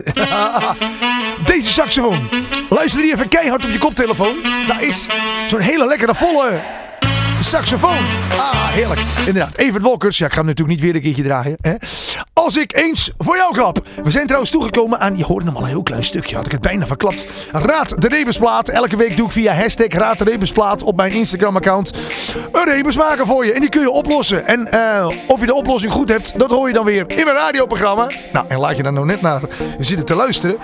Deze 1.45 1.69
saxofoon. 1.69 2.29
Luister 2.69 3.01
die 3.01 3.13
even 3.13 3.27
keihard 3.27 3.65
op 3.65 3.71
je 3.71 3.77
koptelefoon. 3.77 4.35
Daar 4.67 4.83
is 4.83 5.07
zo'n 5.47 5.59
hele 5.59 5.85
lekkere 5.85 6.15
volle 6.15 6.61
saxofoon. 7.39 7.89
Ah, 8.37 8.67
heerlijk. 8.67 8.99
Inderdaad. 9.25 9.57
Evert 9.57 9.83
Wolkers. 9.83 10.17
Ja, 10.17 10.25
ik 10.25 10.31
ga 10.31 10.37
hem 10.37 10.47
natuurlijk 10.47 10.77
niet 10.77 10.85
weer 10.85 10.95
een 10.95 11.01
keertje 11.01 11.23
draaien. 11.23 11.57
Hè? 11.61 11.73
Als 12.33 12.57
ik 12.57 12.75
eens 12.75 13.11
voor 13.17 13.35
jou 13.37 13.53
klap. 13.53 13.87
We 14.03 14.11
zijn 14.11 14.25
trouwens 14.25 14.51
toegekomen 14.51 14.99
aan, 14.99 15.17
je 15.17 15.23
hoorde 15.23 15.45
hem 15.45 15.55
al 15.55 15.61
een 15.61 15.67
heel 15.67 15.83
klein 15.83 16.03
stukje. 16.03 16.35
Had 16.35 16.45
ik 16.45 16.51
het 16.51 16.61
bijna 16.61 16.85
verklapt. 16.85 17.25
Raad 17.51 18.01
de 18.01 18.07
Rebusplaat. 18.07 18.69
Elke 18.69 18.95
week 18.97 19.17
doe 19.17 19.25
ik 19.25 19.31
via 19.31 19.53
hashtag 19.53 19.87
Raad 19.87 20.17
de 20.17 20.23
Rebusplaat 20.23 20.83
op 20.83 20.95
mijn 20.95 21.11
Instagram 21.11 21.55
account. 21.55 21.91
Een 22.51 22.65
rebus 22.65 22.95
maken 22.95 23.25
voor 23.25 23.45
je. 23.45 23.53
En 23.53 23.59
die 23.59 23.69
kun 23.69 23.81
je 23.81 23.89
oplossen. 23.89 24.47
En 24.47 24.71
eh, 24.71 25.07
of 25.27 25.39
je 25.39 25.45
de 25.45 25.53
oplossing 25.53 25.91
goed 25.91 26.09
hebt, 26.09 26.39
dat 26.39 26.49
hoor 26.49 26.67
je 26.67 26.73
dan 26.73 26.85
weer 26.85 27.05
in 27.07 27.25
mijn 27.25 27.37
radioprogramma. 27.37 28.07
Nou, 28.33 28.45
en 28.47 28.59
laat 28.59 28.77
je 28.77 28.83
daar 28.83 28.93
nou 28.93 29.05
net 29.05 29.21
naar 29.21 29.41
zitten 29.79 30.05
te 30.05 30.15
luisteren. 30.15 30.57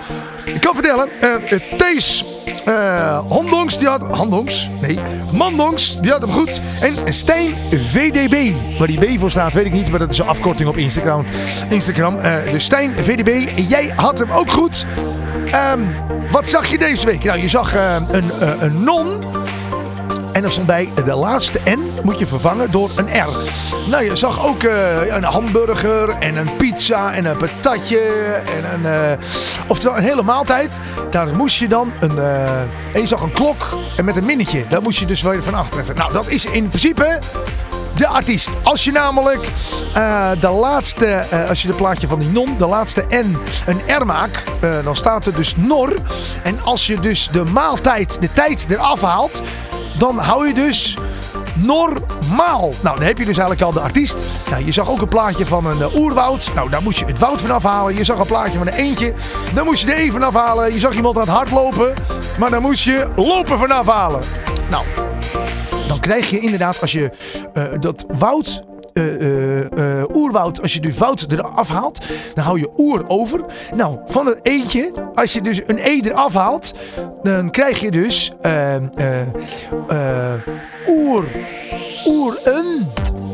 Ik 0.44 0.60
kan 0.60 0.74
vertellen, 0.74 1.08
eh 1.20 1.58
Thees 1.76 2.24
eh 2.64 3.28
Handongs, 3.28 3.78
die 3.78 3.88
had... 3.88 4.00
Handongs? 4.10 4.68
Nee, 4.82 4.98
Mandongs, 5.32 6.00
die 6.00 6.10
had 6.10 6.20
hem 6.20 6.30
goed. 6.30 6.60
En 6.80 7.12
Stijn 7.12 7.50
VDB. 7.70 8.50
Waar 8.78 8.86
die 8.86 9.16
B 9.16 9.18
voor 9.18 9.30
staat, 9.30 9.52
weet 9.52 9.66
ik 9.66 9.72
niet. 9.72 9.90
Maar 9.90 9.98
dat 9.98 10.12
is 10.12 10.18
een 10.18 10.26
afkorting 10.26 10.68
op 10.68 10.76
Instagram. 10.76 11.24
Instagram. 11.68 12.18
Eh 12.18 12.34
dus 12.52 12.64
Stijn 12.64 12.90
VDB, 12.96 13.48
jij 13.68 13.92
had 13.96 14.18
hem 14.18 14.30
ook 14.30 14.50
goed. 14.50 14.86
Ehm, 15.50 15.80
wat 16.30 16.48
zag 16.48 16.66
je 16.66 16.78
deze 16.78 17.06
week? 17.06 17.24
Nou, 17.24 17.40
je 17.40 17.48
zag 17.48 17.74
eh, 17.74 17.96
een, 18.10 18.30
eh, 18.30 18.52
een 18.60 18.84
non. 18.84 19.06
En 20.36 20.42
dan 20.42 20.50
stond 20.50 20.66
bij 20.66 20.88
de 21.04 21.14
laatste 21.14 21.60
N 21.64 22.00
moet 22.02 22.18
je 22.18 22.26
vervangen 22.26 22.70
door 22.70 22.90
een 22.96 23.08
R. 23.08 23.38
Nou, 23.90 24.04
je 24.04 24.16
zag 24.16 24.46
ook 24.46 24.62
eh, 24.62 25.06
een 25.06 25.24
hamburger 25.24 26.08
en 26.08 26.36
een 26.36 26.56
pizza 26.56 27.12
en 27.12 27.24
een 27.24 27.36
patatje. 27.36 27.98
En 28.56 28.72
een, 28.72 28.86
eh, 28.94 29.18
oftewel 29.66 29.96
een 29.96 30.02
hele 30.02 30.22
maaltijd. 30.22 30.76
Daar 31.10 31.36
moest 31.36 31.56
je 31.56 31.68
dan 31.68 31.92
een... 32.00 32.18
eh, 32.18 32.60
en 32.92 33.00
je 33.00 33.06
zag 33.06 33.20
een 33.20 33.32
klok 33.32 33.76
en 33.96 34.04
met 34.04 34.16
een 34.16 34.24
minnetje. 34.24 34.64
Daar 34.68 34.82
moest 34.82 34.98
je 34.98 35.06
dus 35.06 35.22
weer 35.22 35.42
van 35.42 35.54
achtreffen. 35.54 35.96
Nou, 35.96 36.12
dat 36.12 36.28
is 36.28 36.44
in 36.44 36.68
principe 36.68 37.18
de 37.96 38.06
artiest. 38.06 38.50
Als 38.62 38.84
je 38.84 38.92
namelijk 38.92 39.48
de 40.40 40.50
laatste, 40.50 41.24
als 41.48 41.62
je 41.62 41.68
het 41.68 41.76
plaatje 41.76 42.08
van 42.08 42.18
die 42.18 42.28
non, 42.28 42.54
de 42.58 42.66
laatste 42.66 43.04
N, 43.10 43.38
een 43.66 43.80
R 44.00 44.06
maakt, 44.06 44.42
dan 44.84 44.96
staat 44.96 45.26
er 45.26 45.34
dus 45.34 45.56
Nor. 45.56 45.94
En 46.42 46.62
als 46.64 46.86
je 46.86 47.00
dus 47.00 47.28
de 47.32 47.44
maaltijd, 47.44 48.20
de 48.20 48.32
tijd 48.32 48.66
eraf 48.68 49.00
haalt, 49.00 49.42
dan 49.98 50.18
hou 50.18 50.46
je 50.46 50.54
dus 50.54 50.98
normaal. 51.54 52.72
Nou, 52.82 52.96
dan 52.96 53.06
heb 53.06 53.18
je 53.18 53.24
dus 53.24 53.38
eigenlijk 53.38 53.62
al 53.62 53.72
de 53.72 53.80
artiest. 53.80 54.16
Je 54.64 54.72
zag 54.72 54.90
ook 54.90 55.00
een 55.00 55.08
plaatje 55.08 55.46
van 55.46 55.66
een 55.66 55.80
eh, 55.82 55.94
oerwoud. 55.94 56.50
Nou, 56.54 56.70
daar 56.70 56.82
moest 56.82 56.98
je 56.98 57.04
het 57.04 57.18
woud 57.18 57.40
van 57.40 57.50
afhalen. 57.50 57.96
Je 57.96 58.04
zag 58.04 58.18
een 58.18 58.26
plaatje 58.26 58.58
van 58.58 58.66
een 58.66 58.72
eentje. 58.72 59.12
Daar 59.54 59.64
moest 59.64 59.80
je 59.80 59.86
de 59.86 60.00
E 60.00 60.10
van 60.10 60.22
afhalen. 60.22 60.72
Je 60.72 60.78
zag 60.78 60.94
iemand 60.94 61.16
aan 61.16 61.22
het 61.22 61.30
hardlopen. 61.30 61.94
Maar 62.38 62.50
dan 62.50 62.62
moest 62.62 62.84
je 62.84 63.08
lopen 63.16 63.58
van 63.58 63.70
afhalen. 63.70 64.20
Nou, 64.70 64.84
dan 65.88 66.00
krijg 66.00 66.30
je 66.30 66.38
inderdaad 66.40 66.80
als 66.80 66.92
je 66.92 67.10
eh, 67.54 67.64
dat 67.80 68.04
woud. 68.18 68.62
eh, 68.92 69.02
eh, 69.70 69.86
eh, 69.86 70.04
oerwoud, 70.14 70.62
als 70.62 70.72
je 70.72 70.80
de 70.80 70.94
woud 70.94 71.26
eraf 71.28 71.68
haalt, 71.68 71.98
dan 72.34 72.44
hou 72.44 72.58
je 72.58 72.70
oer 72.76 73.08
over. 73.08 73.44
Nou, 73.74 73.98
van 74.06 74.26
het 74.26 74.38
eentje, 74.42 74.92
als 75.14 75.32
je 75.32 75.40
dus 75.40 75.60
een 75.66 75.78
e 75.78 76.00
eraf 76.00 76.34
haalt, 76.34 76.74
dan 77.20 77.50
krijg 77.50 77.80
je 77.80 77.90
dus 77.90 78.32
eh, 78.40 78.74
eh, 78.76 79.26
oer, 80.88 81.24
oeren. 82.06 82.86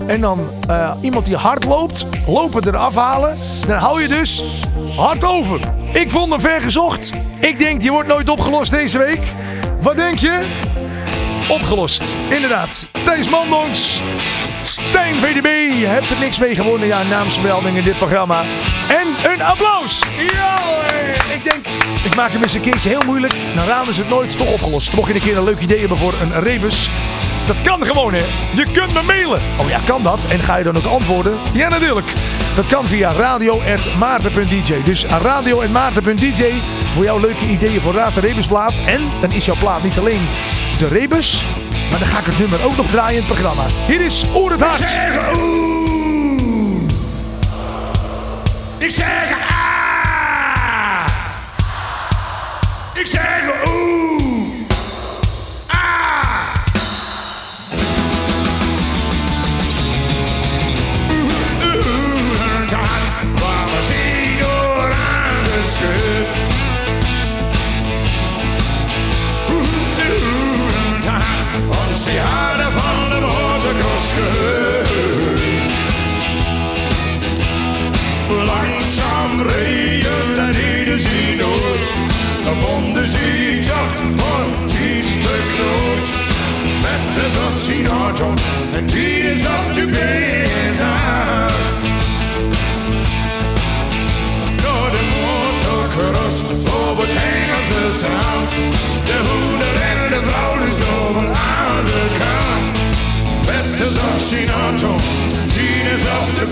En 0.06 0.20
dan 0.20 0.40
iemand 1.00 1.26
die 1.26 1.36
hard 1.36 1.64
loopt, 1.64 2.06
lopen 2.26 2.66
eraf 2.66 2.94
halen. 2.94 3.36
Dan 3.66 3.78
hou 3.78 4.02
je 4.02 4.08
dus 4.08 4.44
hard 4.96 5.24
over. 5.24 5.60
Ik 5.92 6.10
vond 6.10 6.30
hem 6.30 6.40
ver 6.40 6.60
gezocht. 6.60 7.10
Ik 7.40 7.58
denk, 7.58 7.80
die 7.80 7.92
wordt 7.92 8.08
nooit 8.08 8.28
opgelost 8.28 8.70
deze 8.70 8.98
week. 8.98 9.22
Wat 9.80 9.96
denk 9.96 10.18
je? 10.18 10.44
opgelost. 11.48 12.14
Inderdaad. 12.30 12.88
Thijs 13.04 13.28
Mandonks, 13.28 14.00
Stijn 14.66 15.14
VDB. 15.14 15.78
Je 15.81 15.87
hebt 15.87 16.11
er 16.11 16.19
niks 16.19 16.38
mee 16.38 16.54
gewonnen. 16.54 16.87
Ja, 16.87 17.02
naamsmelding 17.02 17.76
in 17.76 17.85
dit 17.85 17.99
programma. 17.99 18.42
En 18.88 19.33
een 19.33 19.42
applaus. 19.42 20.02
Ja, 20.33 20.57
ik 21.35 21.45
denk, 21.45 21.66
ik 22.04 22.16
maak 22.16 22.31
hem 22.31 22.42
eens 22.42 22.54
een 22.54 22.61
keertje 22.61 22.88
heel 22.88 23.02
moeilijk. 23.07 23.33
Dan 23.54 23.66
raden 23.66 23.95
ze 23.95 24.00
het 24.00 24.11
nooit. 24.11 24.37
Toch 24.37 24.52
opgelost. 24.52 24.95
Mocht 24.95 25.09
je 25.09 25.14
een 25.14 25.21
keer 25.21 25.37
een 25.37 25.45
leuk 25.45 25.61
idee 25.61 25.78
hebben 25.78 25.99
voor 25.99 26.14
een 26.21 26.40
rebus. 26.40 26.90
Dat 27.47 27.61
kan 27.61 27.87
gewoon, 27.87 28.12
hè. 28.12 28.25
Je 28.54 28.71
kunt 28.73 28.95
me 28.95 29.02
mailen. 29.02 29.40
Oh 29.61 29.69
ja, 29.69 29.81
kan 29.85 30.02
dat? 30.02 30.25
En 30.25 30.40
ga 30.40 30.57
je 30.57 30.64
dan 30.64 30.76
ook 30.76 30.85
antwoorden? 30.85 31.38
Ja, 31.52 31.69
natuurlijk. 31.69 32.12
Dat 32.54 32.66
kan 32.66 32.87
via 32.87 33.12
radio.maarten.dj. 33.12 34.83
Dus 34.85 35.04
radio.maarten.dj 35.04 36.52
voor 36.95 37.04
jouw 37.04 37.21
leuke 37.21 37.47
ideeën 37.47 37.81
voor 37.81 37.95
Raad 37.95 38.14
de 38.14 38.21
Rebusplaat. 38.21 38.81
En 38.87 39.00
dan 39.21 39.33
is 39.33 39.45
jouw 39.45 39.57
plaat 39.59 39.83
niet 39.83 39.99
alleen 39.99 40.28
de 40.78 40.88
Rebus, 40.88 41.45
maar 41.92 42.00
dan 42.00 42.11
ga 42.11 42.18
ik 42.18 42.26
het 42.26 42.38
nummer 42.38 42.64
ook 42.64 42.76
nog 42.76 42.87
draaien 42.87 43.20
in 43.20 43.25
het 43.26 43.26
programma. 43.26 43.62
Hier 43.87 44.00
is 44.00 44.25
Oer 44.34 44.62
Hart. 44.62 44.76
zeg 44.76 45.34
oeh. 45.34 46.82
Ik 48.78 48.90
zeg 48.90 49.30
ah. 49.49 51.06
Ik 52.95 53.06
zeg 53.06 53.43
oeh. 53.67 54.11
Met 87.62 87.70
de 87.70 87.78
zot 87.78 87.86
zien 87.86 87.88
auto 87.88 88.34
en 88.75 88.86
tien 88.86 89.25
is 89.25 89.42
op 89.42 89.75
de 89.75 89.86
bezig. 89.86 91.02
Door 94.62 94.90
de 94.90 95.02
motorcross 95.22 96.40
over 96.40 97.04
het 97.06 97.14
Engelse 97.14 97.98
zand. 97.98 98.50
De 99.04 99.18
hoeder 99.28 99.75
en 99.82 100.08
de 100.08 100.20
vrouw 100.28 100.66
is 100.66 100.78
over 101.00 101.26
aan 101.26 101.84
de 101.84 102.06
kant. 102.18 102.66
Met 103.46 103.78
de 103.78 103.90
zot 103.90 104.28
zien 104.28 104.50
auto, 104.50 104.96
tien 105.46 105.84
is 105.94 106.02
op 106.02 106.34
de 106.34 106.46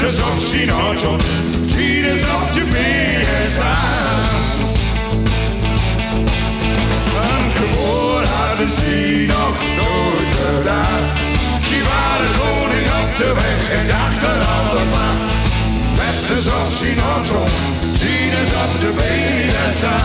Dat 0.00 0.12
is 0.12 0.18
op 0.18 0.38
zijn 0.38 0.70
auto, 0.70 1.16
tien 1.66 2.04
is 2.04 2.22
op 2.22 2.52
de 2.52 2.64
BSA. 2.72 3.78
En 7.22 7.50
gewoon 7.56 8.24
hadden 8.24 8.70
ze 8.70 9.26
nog 9.28 9.56
nooit 9.76 10.32
gedaan. 10.40 11.02
Ze 11.68 11.82
waren 11.90 12.30
koning 12.38 12.86
op 13.02 13.16
de 13.16 13.34
weg 13.34 13.70
en 13.78 13.86
dachten 13.86 14.46
alles 14.46 14.88
maar. 14.88 15.38
Is 16.36 16.46
op 16.46 16.68
tien 17.98 18.30
is 18.42 18.50
op 18.64 18.80
de 18.80 18.92
BSA. 18.96 19.96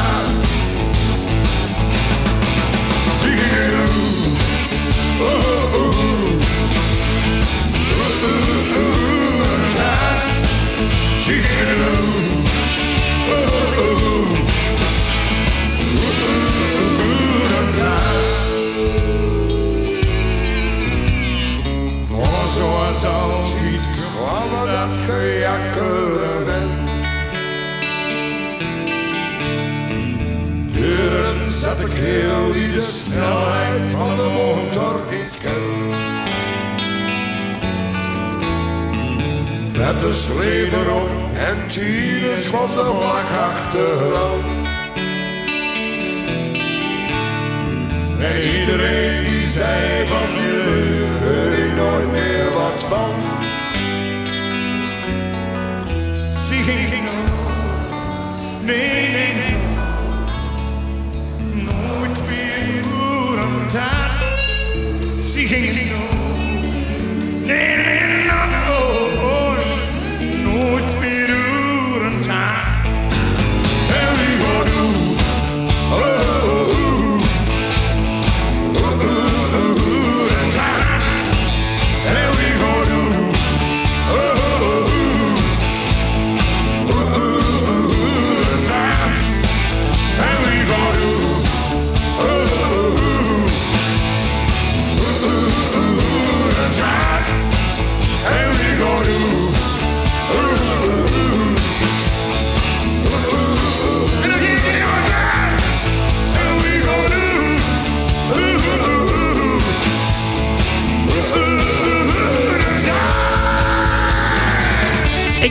Snelheid 33.15 33.91
van 33.91 34.15
de 34.15 34.29
motor 34.33 34.99
niet 35.11 35.37
ken. 35.37 35.87
Met 39.77 39.99
de 39.99 40.13
streef 40.13 40.71
erop 40.73 41.09
en 41.33 41.67
tien 41.67 42.31
is 42.37 42.45
van 42.45 42.67
de 42.67 42.91
vlak 42.95 43.29
achteraan. 43.51 44.43
En 48.19 48.41
iedereen 48.59 49.23
die 49.23 49.47
zei 49.47 50.07
van 50.07 50.29
hoor 51.23 51.53
ik 51.65 51.75
nooit 51.75 52.11
meer 52.11 52.53
wat 52.53 52.83
van. 52.83 53.13
Ze 56.35 56.53
ging 56.53 56.89
gingen 56.89 57.25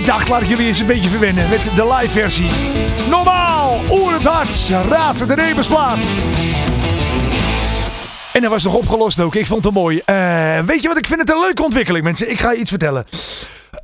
Ik 0.04 0.10
dacht, 0.10 0.28
laat 0.28 0.42
ik 0.42 0.48
jullie 0.48 0.66
eens 0.66 0.78
een 0.80 0.86
beetje 0.86 1.08
verwennen 1.08 1.48
met 1.48 1.62
de 1.74 1.94
live 1.94 2.12
versie. 2.12 2.48
Normaal, 3.08 3.80
oer 3.90 4.12
het 4.12 4.24
hart, 4.24 4.68
raad 4.88 5.28
de 5.28 5.34
Rebusplaat. 5.34 5.98
En 8.32 8.40
dat 8.40 8.50
was 8.50 8.64
nog 8.64 8.74
opgelost 8.74 9.20
ook. 9.20 9.34
Ik 9.34 9.46
vond 9.46 9.64
het 9.64 9.74
mooi. 9.74 9.98
Eh, 10.04 10.58
weet 10.60 10.82
je 10.82 10.88
wat? 10.88 10.98
Ik 10.98 11.06
vind 11.06 11.20
het 11.20 11.30
een 11.30 11.40
leuke 11.40 11.62
ontwikkeling, 11.62 12.04
mensen. 12.04 12.30
Ik 12.30 12.40
ga 12.40 12.52
je 12.52 12.58
iets 12.58 12.70
vertellen. 12.70 13.04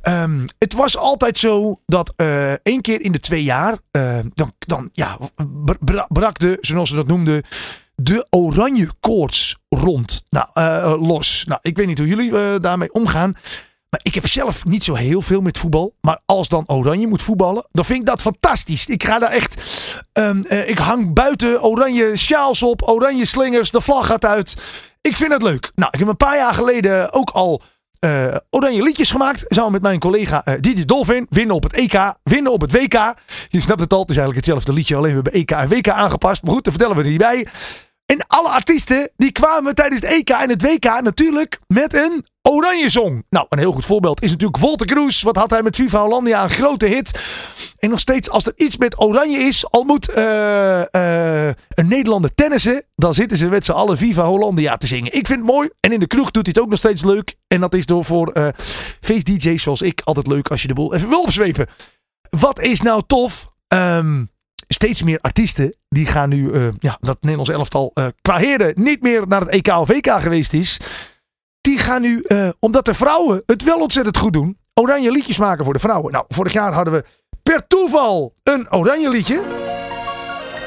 Ehm, 0.01 0.47
het 0.59 0.73
was 0.73 0.97
altijd 0.97 1.37
zo 1.37 1.79
dat 1.85 2.13
eh, 2.15 2.51
één 2.51 2.81
keer 2.81 3.01
in 3.01 3.11
de 3.11 3.19
twee 3.19 3.43
jaar, 3.43 3.77
eh, 3.91 4.17
dan, 4.33 4.53
dan 4.59 4.89
ja, 4.91 5.17
br- 5.47 5.73
bra- 5.79 6.07
brak 6.09 6.39
de, 6.39 6.57
zoals 6.61 6.89
ze 6.89 6.95
dat 6.95 7.07
noemden, 7.07 7.43
de 7.95 8.27
oranje 8.29 8.89
koorts 8.99 9.57
rond. 9.69 10.23
Nou, 10.29 10.47
los. 11.05 11.43
Nou, 11.47 11.59
ik 11.61 11.77
weet 11.77 11.87
niet 11.87 11.97
hoe 11.97 12.07
jullie 12.07 12.59
daarmee 12.59 12.93
omgaan. 12.93 13.35
Maar 13.91 13.99
ik 14.03 14.13
heb 14.15 14.27
zelf 14.27 14.65
niet 14.65 14.83
zo 14.83 14.93
heel 14.93 15.21
veel 15.21 15.41
met 15.41 15.57
voetbal. 15.57 15.95
Maar 16.01 16.19
als 16.25 16.49
dan 16.49 16.63
Oranje 16.67 17.07
moet 17.07 17.21
voetballen, 17.21 17.65
dan 17.71 17.85
vind 17.85 17.99
ik 17.99 18.05
dat 18.05 18.21
fantastisch. 18.21 18.87
Ik 18.87 19.03
ga 19.03 19.19
daar 19.19 19.31
echt. 19.31 19.61
ehm, 20.13 20.41
eh, 20.43 20.69
ik 20.69 20.77
hang 20.77 21.13
buiten 21.13 21.63
oranje 21.63 22.15
sjaals 22.15 22.63
op, 22.63 22.87
oranje 22.89 23.25
slingers, 23.25 23.71
de 23.71 23.81
vlag 23.81 24.05
gaat 24.05 24.25
uit. 24.25 24.55
Ik 25.01 25.15
vind 25.15 25.31
het 25.31 25.41
leuk. 25.41 25.71
Nou, 25.75 25.89
ik 25.93 25.99
heb 25.99 26.07
een 26.07 26.17
paar 26.17 26.35
jaar 26.37 26.53
geleden 26.53 27.13
ook 27.13 27.29
al 27.29 27.61
eh, 27.99 28.35
oranje 28.49 28.83
liedjes 28.83 29.11
gemaakt. 29.11 29.45
Samen 29.47 29.71
met 29.71 29.81
mijn 29.81 29.99
collega 29.99 30.43
eh 30.45 30.53
Didi 30.59 30.85
Dolphin. 30.85 31.25
Winnen 31.29 31.55
op 31.55 31.63
het 31.63 31.73
EK, 31.73 32.13
winnen 32.23 32.51
op 32.51 32.61
het 32.61 32.71
WK. 32.71 33.13
Je 33.49 33.61
snapt 33.61 33.79
het 33.79 33.93
al, 33.93 33.99
het 34.01 34.09
is 34.09 34.17
eigenlijk 34.17 34.45
hetzelfde 34.45 34.73
liedje. 34.73 34.95
Alleen 34.95 35.09
we 35.09 35.15
hebben 35.15 35.33
EK 35.33 35.51
en 35.51 35.67
WK 35.67 35.89
aangepast. 35.89 36.43
Maar 36.43 36.53
goed, 36.53 36.63
daar 36.63 36.73
vertellen 36.73 36.97
we 36.97 37.03
er 37.03 37.09
niet 37.09 37.17
bij. 37.19 37.47
En 38.05 38.27
alle 38.27 38.49
artiesten 38.49 39.11
die 39.17 39.31
kwamen 39.31 39.75
tijdens 39.75 40.01
het 40.01 40.11
EK 40.11 40.29
en 40.29 40.49
het 40.49 40.61
WK 40.61 41.01
natuurlijk 41.01 41.59
met 41.67 41.93
een 41.93 42.25
oranje 42.41 42.89
song. 42.89 43.23
Nou, 43.29 43.45
een 43.49 43.59
heel 43.59 43.71
goed 43.71 43.85
voorbeeld 43.85 44.21
is 44.21 44.29
natuurlijk 44.29 44.59
Volte 44.59 44.85
Cruz. 44.85 45.21
Wat 45.21 45.35
had 45.35 45.49
hij 45.49 45.63
met 45.63 45.75
Viva 45.75 46.01
Hollandia? 46.01 46.43
Een 46.43 46.49
grote 46.49 46.85
hit. 46.85 47.19
En 47.79 47.89
nog 47.89 47.99
steeds, 47.99 48.29
als 48.29 48.45
er 48.45 48.53
iets 48.55 48.77
met 48.77 48.99
oranje 48.99 49.37
is, 49.37 49.69
al 49.69 49.83
moet 49.83 50.09
eh, 50.09 50.81
eh, 51.47 51.53
een 51.69 51.87
Nederlander 51.87 52.35
tennissen, 52.35 52.83
dan 52.95 53.13
zitten 53.13 53.37
ze 53.37 53.47
met 53.47 53.65
z'n 53.65 53.71
allen 53.71 53.97
Viva 53.97 54.25
Hollandia 54.25 54.77
te 54.77 54.87
zingen. 54.87 55.13
Ik 55.13 55.27
vind 55.27 55.39
het 55.39 55.47
mooi. 55.47 55.69
En 55.79 55.91
in 55.91 55.99
de 55.99 56.07
kroeg 56.07 56.31
doet 56.31 56.45
hij 56.45 56.53
het 56.55 56.63
ook 56.63 56.69
nog 56.69 56.79
steeds 56.79 57.03
leuk. 57.03 57.35
En 57.47 57.59
dat 57.59 57.73
is 57.73 57.85
door 57.85 58.05
voor 58.05 58.31
eh 58.31 58.47
feest-DJ's 58.99 59.63
zoals 59.63 59.81
ik 59.81 60.01
altijd 60.03 60.27
leuk 60.27 60.47
als 60.47 60.61
je 60.61 60.67
de 60.67 60.73
boel 60.73 60.93
even 60.93 61.09
wil 61.09 61.21
opzwepen. 61.21 61.67
Wat 62.29 62.59
is 62.59 62.81
nou 62.81 63.01
tof? 63.07 63.47
Ehm, 63.67 64.25
steeds 64.67 65.03
meer 65.03 65.19
artiesten 65.21 65.75
die 65.89 66.05
gaan 66.05 66.29
nu, 66.29 66.51
ja, 66.79 66.97
dat 66.99 67.17
Nederlands 67.21 67.51
elftal 67.51 67.93
qua 68.21 68.37
heren 68.37 68.73
niet 68.75 69.01
meer 69.01 69.27
naar 69.27 69.41
het 69.41 69.49
EK 69.49 69.67
of 69.67 69.87
WK 69.87 70.21
geweest 70.21 70.53
is. 70.53 70.79
Die 71.61 71.77
gaan 71.77 72.01
nu, 72.01 72.21
eh, 72.21 72.49
omdat 72.59 72.85
de 72.85 72.93
vrouwen 72.93 73.43
het 73.45 73.63
wel 73.63 73.79
ontzettend 73.79 74.17
goed 74.17 74.33
doen, 74.33 74.57
oranje 74.73 75.11
liedjes 75.11 75.37
maken 75.37 75.63
voor 75.65 75.73
de 75.73 75.79
vrouwen. 75.79 76.11
Nou, 76.11 76.25
vorig 76.27 76.53
jaar 76.53 76.73
hadden 76.73 76.93
we 76.93 77.03
per 77.43 77.67
toeval 77.67 78.33
een 78.43 78.73
oranje 78.73 79.09
liedje. 79.09 79.41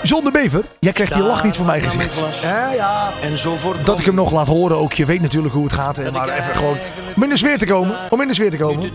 Zonder 0.02 0.32
bever. 0.32 0.64
Jij 0.80 0.92
krijgt 0.92 1.14
die 1.14 1.22
lach 1.22 1.44
niet 1.44 1.56
van 1.56 1.66
mijn 1.66 1.82
gezicht. 1.82 2.40
Ja, 2.42 2.72
ja. 2.72 3.10
En 3.22 3.38
zo 3.38 3.56
voorkomen. 3.56 3.86
Dat 3.86 3.98
ik 3.98 4.04
hem 4.04 4.14
nog 4.14 4.30
laat 4.30 4.46
horen 4.46 4.76
ook. 4.76 4.92
Je 4.92 5.06
weet 5.06 5.20
natuurlijk 5.20 5.54
hoe 5.54 5.64
het 5.64 5.72
gaat. 5.72 5.96
Hè, 5.96 6.10
maar 6.10 6.28
even 6.28 6.54
gewoon 6.54 6.76
om 7.16 7.22
in 7.22 7.28
de 7.28 7.36
sfeer 7.36 7.58
te 7.58 7.66
komen. 7.66 7.96
Om 8.10 8.20
in 8.20 8.28
de 8.28 8.34
sfeer 8.34 8.50
te 8.50 8.56
komen. 8.56 8.90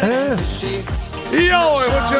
Eh, 0.00 0.32
eh. 0.32 0.38
Ja 1.30 1.62
hoor, 1.62 1.90
wat 1.90 2.08
zo. 2.08 2.16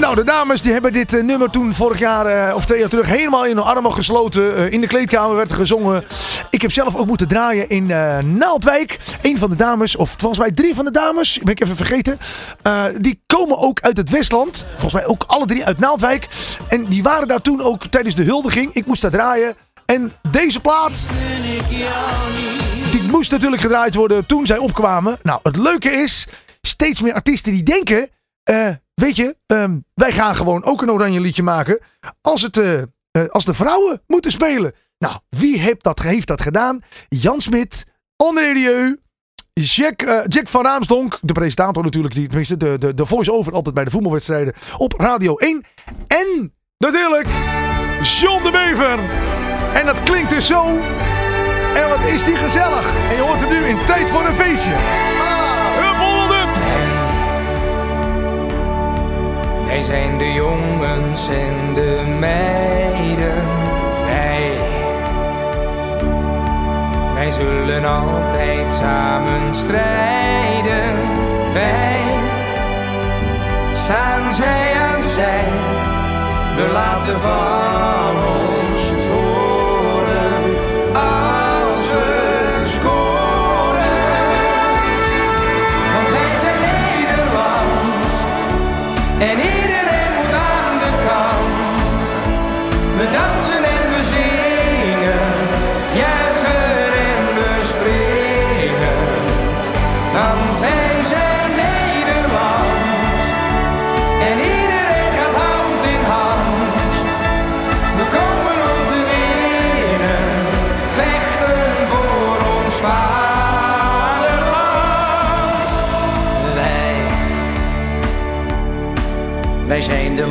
Nou, 0.00 0.14
de 0.14 0.24
dames 0.24 0.62
die 0.62 0.72
hebben 0.72 0.92
dit 0.92 1.14
eh, 1.14 1.22
nummer 1.22 1.50
toen 1.50 1.74
vorig 1.74 1.98
jaar 1.98 2.26
eh, 2.26 2.54
of 2.54 2.64
twee 2.64 2.78
jaar 2.78 2.88
terug 2.88 3.06
helemaal 3.06 3.44
in 3.44 3.56
hun 3.56 3.64
armen 3.64 3.92
gesloten. 3.92 4.56
Eh, 4.56 4.72
in 4.72 4.80
de 4.80 4.86
kleedkamer 4.86 5.36
werd 5.36 5.50
er 5.50 5.56
gezongen. 5.56 6.04
Ik 6.50 6.62
heb 6.62 6.72
zelf 6.72 6.96
ook 6.96 7.06
moeten 7.06 7.28
draaien 7.28 7.68
in 7.68 7.86
Naaldwijk. 8.36 8.98
Een 9.22 9.38
van 9.38 9.50
de 9.50 9.56
dames, 9.56 9.96
of 9.96 10.14
volgens 10.18 10.40
mij 10.40 10.52
drie 10.52 10.74
van 10.74 10.84
de 10.84 10.90
dames, 10.90 11.38
ben 11.38 11.52
ik 11.52 11.62
even 11.62 11.76
vergeten. 11.76 12.18
die 12.98 13.22
komen 13.26 13.58
ook 13.58 13.80
uit 13.80 13.96
het 13.96 14.10
Westland. 14.10 14.64
Volgens 14.70 14.92
mij 14.92 15.06
ook 15.06 15.24
alle 15.26 15.46
drie 15.46 15.64
uit 15.64 15.78
Naaldwijk. 15.78 16.28
En 16.68 16.84
die 16.84 17.02
waren 17.02 17.28
daar 17.28 17.42
toen 17.42 17.62
ook 17.62 17.86
tijdens 17.86 18.14
de 18.14 18.24
huldiging. 18.24 18.72
Ik 18.72 18.86
moest 18.86 19.02
daar 19.02 19.10
draaien. 19.10 19.56
En 19.86 20.12
deze 20.30 20.60
plaat. 20.60 21.06
Die 22.90 23.02
moest 23.02 23.30
natuurlijk 23.30 23.62
gedraaid 23.62 23.94
worden 23.94 24.26
toen 24.26 24.46
zij 24.46 24.58
opkwamen. 24.58 25.18
Nou, 25.22 25.40
het 25.42 25.56
leuke 25.56 25.90
is, 25.90 26.26
steeds 26.60 27.00
meer 27.00 27.14
artiesten 27.14 27.52
die 27.52 27.62
denken. 27.62 28.08
Weet 29.00 29.16
je, 29.16 29.36
ehm, 29.46 29.78
wij 29.94 30.12
gaan 30.12 30.36
gewoon 30.36 30.64
ook 30.64 30.82
een 30.82 30.90
oranje 30.90 31.20
liedje 31.20 31.42
maken. 31.42 31.78
Als, 32.20 32.42
het, 32.42 32.56
eh, 32.56 32.78
eh, 32.78 33.28
als 33.28 33.44
de 33.44 33.54
vrouwen 33.54 34.02
moeten 34.06 34.30
spelen. 34.30 34.72
Nou, 34.98 35.18
wie 35.28 35.58
heeft 35.58 35.82
dat, 35.82 35.98
heeft 35.98 36.26
dat 36.26 36.40
gedaan? 36.40 36.80
Jan 37.08 37.40
Smit, 37.40 37.86
André 38.16 38.52
Rieu, 38.52 39.00
Jack, 39.52 40.02
eh, 40.02 40.20
Jack 40.26 40.48
van 40.48 40.64
Raamsdonk. 40.64 41.18
De 41.22 41.32
presentator 41.32 41.82
natuurlijk, 41.82 42.14
die, 42.14 42.26
tenminste 42.26 42.56
de, 42.56 42.76
de, 42.78 42.94
de 42.94 43.06
voice-over 43.06 43.52
altijd 43.52 43.74
bij 43.74 43.84
de 43.84 43.90
voetbalwedstrijden 43.90 44.54
op 44.76 44.94
Radio 44.98 45.36
1. 45.36 45.64
En 46.06 46.54
natuurlijk 46.78 47.26
John 48.02 48.42
de 48.42 48.50
Bever. 48.50 48.98
En 49.74 49.86
dat 49.86 50.02
klinkt 50.02 50.30
dus 50.30 50.46
zo. 50.46 50.66
En 51.74 51.88
wat 51.88 52.08
is 52.08 52.24
die 52.24 52.36
gezellig. 52.36 52.96
En 53.08 53.16
je 53.16 53.22
hoort 53.22 53.40
hem 53.40 53.50
nu 53.50 53.68
in 53.68 53.84
Tijd 53.84 54.10
voor 54.10 54.26
een 54.26 54.34
Feestje. 54.34 55.39
Wij 59.70 59.82
zijn 59.82 60.18
de 60.18 60.32
jongens 60.32 61.28
en 61.28 61.74
de 61.74 62.16
meiden. 62.18 63.44
Wij, 64.06 64.52
wij 67.14 67.30
zullen 67.30 67.84
altijd 67.84 68.72
samen 68.72 69.54
strijden. 69.54 70.98
Wij 71.52 72.02
staan 73.74 74.32
zij 74.32 74.72
aan 74.74 75.02
zij. 75.02 75.44
We 76.56 76.70
laten 76.72 77.20
van 77.20 78.39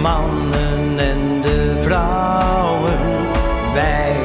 mannen 0.01 0.99
en 0.99 1.41
de 1.41 1.77
vrouwen. 1.81 2.99
Wij 3.73 4.15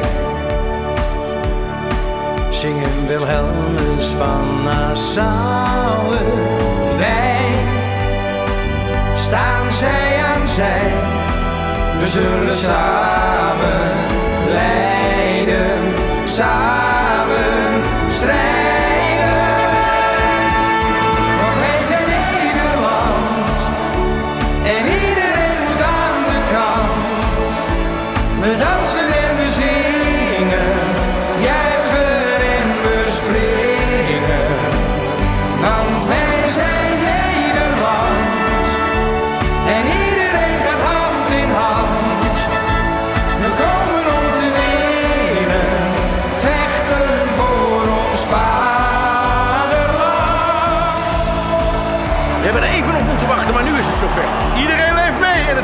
zingen 2.51 3.07
Wilhelmus 3.07 4.09
van 4.09 4.63
Nassau. 4.65 6.15
Wij 6.99 7.47
staan 9.15 9.73
zij 9.73 10.17
aan 10.35 10.49
zij. 10.49 10.93
We 11.99 12.07
zullen 12.07 12.57
samen 12.57 13.93
lijden, 14.49 15.83
samen 16.25 17.83
strijden. 18.11 18.54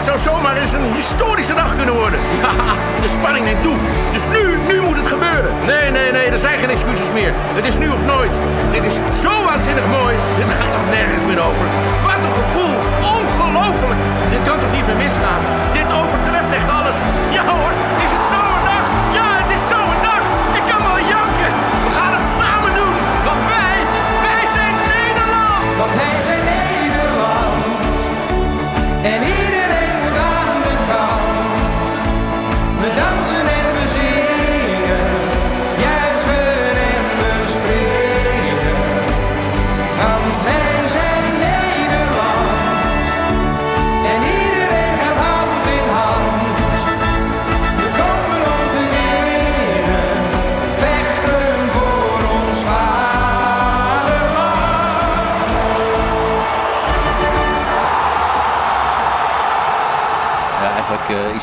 Het 0.01 0.09
zou 0.09 0.35
zomaar 0.35 0.57
eens 0.57 0.73
een 0.73 0.93
historische 0.95 1.55
dag 1.55 1.77
kunnen 1.77 1.95
worden. 1.95 2.21
De 3.05 3.09
spanning 3.09 3.45
neemt 3.45 3.63
toe. 3.63 3.77
Dus 4.13 4.25
nu, 4.29 4.43
nu 4.69 4.81
moet 4.81 4.97
het 4.97 5.09
gebeuren. 5.09 5.53
Nee, 5.67 5.91
nee, 5.91 6.13
nee, 6.13 6.27
er 6.27 6.39
zijn 6.39 6.59
geen 6.59 6.71
excuses 6.71 7.11
meer. 7.13 7.33
Het 7.59 7.67
is 7.67 7.79
nu 7.79 7.89
of 7.89 8.05
nooit. 8.05 8.31
Dit 8.71 8.85
is 8.85 8.95
zo 9.23 9.45
waanzinnig 9.45 9.87
mooi. 9.87 10.15
Dit 10.37 10.51
gaat 10.55 10.73
toch 10.73 10.89
nergens 10.91 11.25
meer 11.25 11.41
over. 11.49 11.67
Wat 12.03 12.21
een 12.27 12.37
gevoel. 12.43 12.75
Ongelooflijk. 13.19 14.01
Dit 14.31 14.43
kan 14.49 14.59
toch 14.59 14.73
niet 14.73 14.87
meer 14.87 14.97
misgaan. 14.97 15.43
Dit 15.73 15.89
overtreft 16.01 16.53
echt 16.59 16.71
alles. 16.79 16.97
Ja 17.31 17.45
hoor, 17.47 17.73
is 18.05 18.11
het 18.17 18.25
zo'n 18.31 18.61
dag? 18.69 18.80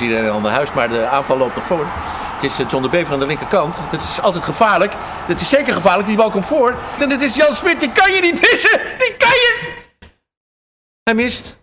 Is 0.01 0.07
iedereen 0.07 0.31
al 0.31 0.39
naar 0.39 0.51
huis, 0.51 0.73
maar 0.73 0.89
de 0.89 1.05
aanval 1.05 1.37
loopt 1.37 1.55
nog 1.55 1.65
voor. 1.65 1.85
Het 2.35 2.43
is 2.43 2.59
eh, 2.59 2.69
John 2.69 2.83
de 2.83 2.89
Bever 2.89 3.13
aan 3.13 3.19
de 3.19 3.25
linkerkant. 3.25 3.75
Dat 3.91 4.01
is 4.01 4.21
altijd 4.21 4.43
gevaarlijk. 4.43 4.91
Dat 5.27 5.41
is 5.41 5.49
zeker 5.49 5.73
gevaarlijk, 5.73 6.07
die 6.07 6.17
bal 6.17 6.29
komt 6.29 6.45
voor. 6.45 6.75
En 6.99 7.09
dit 7.09 7.21
is 7.21 7.35
Jan 7.35 7.55
Smit, 7.55 7.79
die 7.79 7.91
kan 7.91 8.11
je 8.11 8.21
niet 8.21 8.41
missen. 8.51 8.79
Die 8.97 9.15
kan 9.17 9.29
je... 9.29 9.75
Hij 11.03 11.13
mist. 11.13 11.57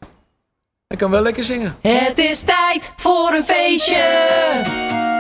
Hij 0.87 0.97
kan 0.97 1.11
wel 1.11 1.23
lekker 1.23 1.45
zingen. 1.45 1.77
Het 1.81 2.19
is 2.19 2.41
tijd 2.41 2.93
voor 2.97 3.33
een 3.33 3.45
feestje. 3.45 5.14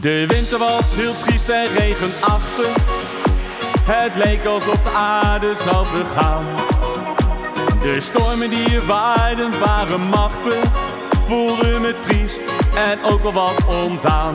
De 0.00 0.26
winter 0.26 0.58
was 0.58 0.96
heel 0.96 1.16
triest 1.16 1.48
en 1.48 1.66
regenachtig. 1.78 2.76
Het 3.82 4.16
leek 4.16 4.46
alsof 4.46 4.82
de 4.82 4.90
aarde 4.90 5.54
zou 5.54 5.86
vergaan. 5.86 6.44
De 7.80 8.00
stormen 8.00 8.48
die 8.50 8.74
er 8.74 8.86
waaiden 8.86 9.58
waren 9.58 10.00
machtig. 10.00 10.64
Voelde 11.24 11.78
me 11.80 11.94
triest 12.00 12.42
en 12.74 13.02
ook 13.02 13.22
wel 13.22 13.32
wat 13.32 13.64
ontdaan. 13.66 14.34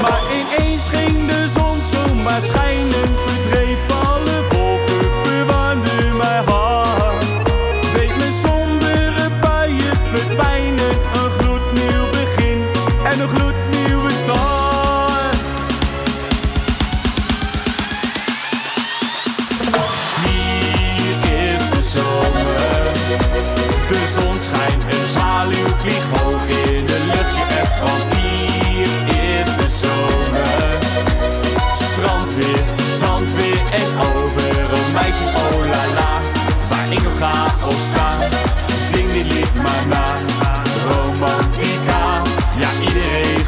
Maar 0.00 0.20
ineens 0.32 0.88
ging 0.88 1.26
de 1.26 1.48
zon 1.48 1.78
zomaar 1.92 2.42
schijnen. 2.42 3.16
Verdreef 3.26 3.91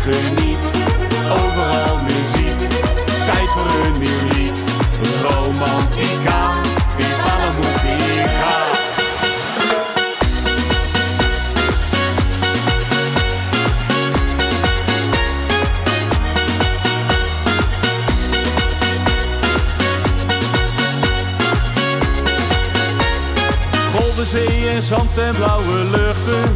geniet. 0.05 0.65
Overal 1.31 1.97
muziek, 2.03 2.59
tijd 3.27 3.49
voor 3.49 3.85
een 3.85 3.99
nieuw 3.99 4.29
lied. 4.35 4.59
Romantica, 5.23 6.51
viva 6.97 7.37
la 7.39 7.51
musica. 7.59 8.53
Golden 23.97 24.27
zee 24.27 24.69
en 24.69 24.83
zand 24.83 25.19
en 25.19 25.35
blauwe 25.35 25.85
luchten. 25.91 26.55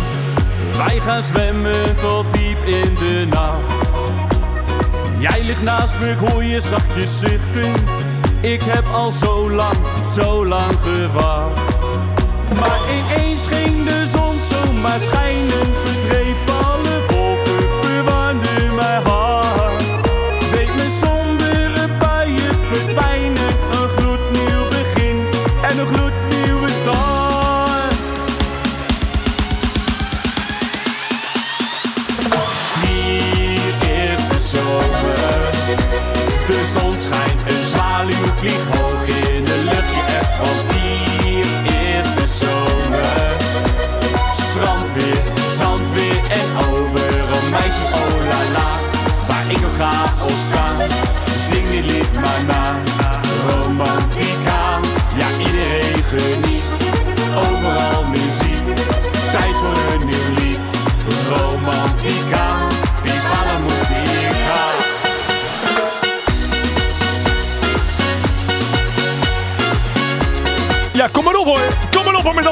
Wij 0.76 1.00
gaan 1.00 1.22
zwemmen 1.22 1.96
tot 1.96 2.32
diep 2.32 2.37
in 2.68 2.94
de 2.94 3.26
nacht. 3.30 3.62
Jij 5.18 5.42
ligt 5.46 5.62
naast 5.62 5.94
me, 6.00 6.10
ik 6.10 6.18
hoor 6.18 6.44
je 6.44 6.60
zachtjes 6.60 7.18
zuchten. 7.18 7.72
Ik 8.40 8.62
heb 8.62 8.86
al 8.92 9.10
zo 9.10 9.50
lang, 9.50 9.76
zo 10.14 10.46
lang 10.46 10.72
gewacht. 10.82 11.60
Maar 12.60 12.78
ineens 12.90 13.46
ging 13.46 13.84
de 13.84 14.06
zon 14.06 14.36
zomaar 14.50 15.00
schijnen. 15.00 15.66
Verdreef 15.84 16.37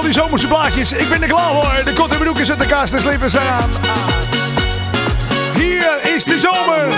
die 0.07 0.15
zomerse 0.15 0.47
blaadjes. 0.47 0.93
Ik 0.93 1.09
ben 1.09 1.23
er 1.23 1.29
klaar 1.29 1.53
voor. 1.55 1.85
De 1.85 1.93
korte 1.93 2.17
broeken 2.17 2.47
zitten 2.47 2.69
de 2.69 2.73
kaas, 2.73 2.91
de 2.91 3.01
slippers 3.01 3.35
eraan. 3.35 3.71
Hier 5.55 6.15
is 6.15 6.25
de 6.25 6.39
zomer. 6.39 6.95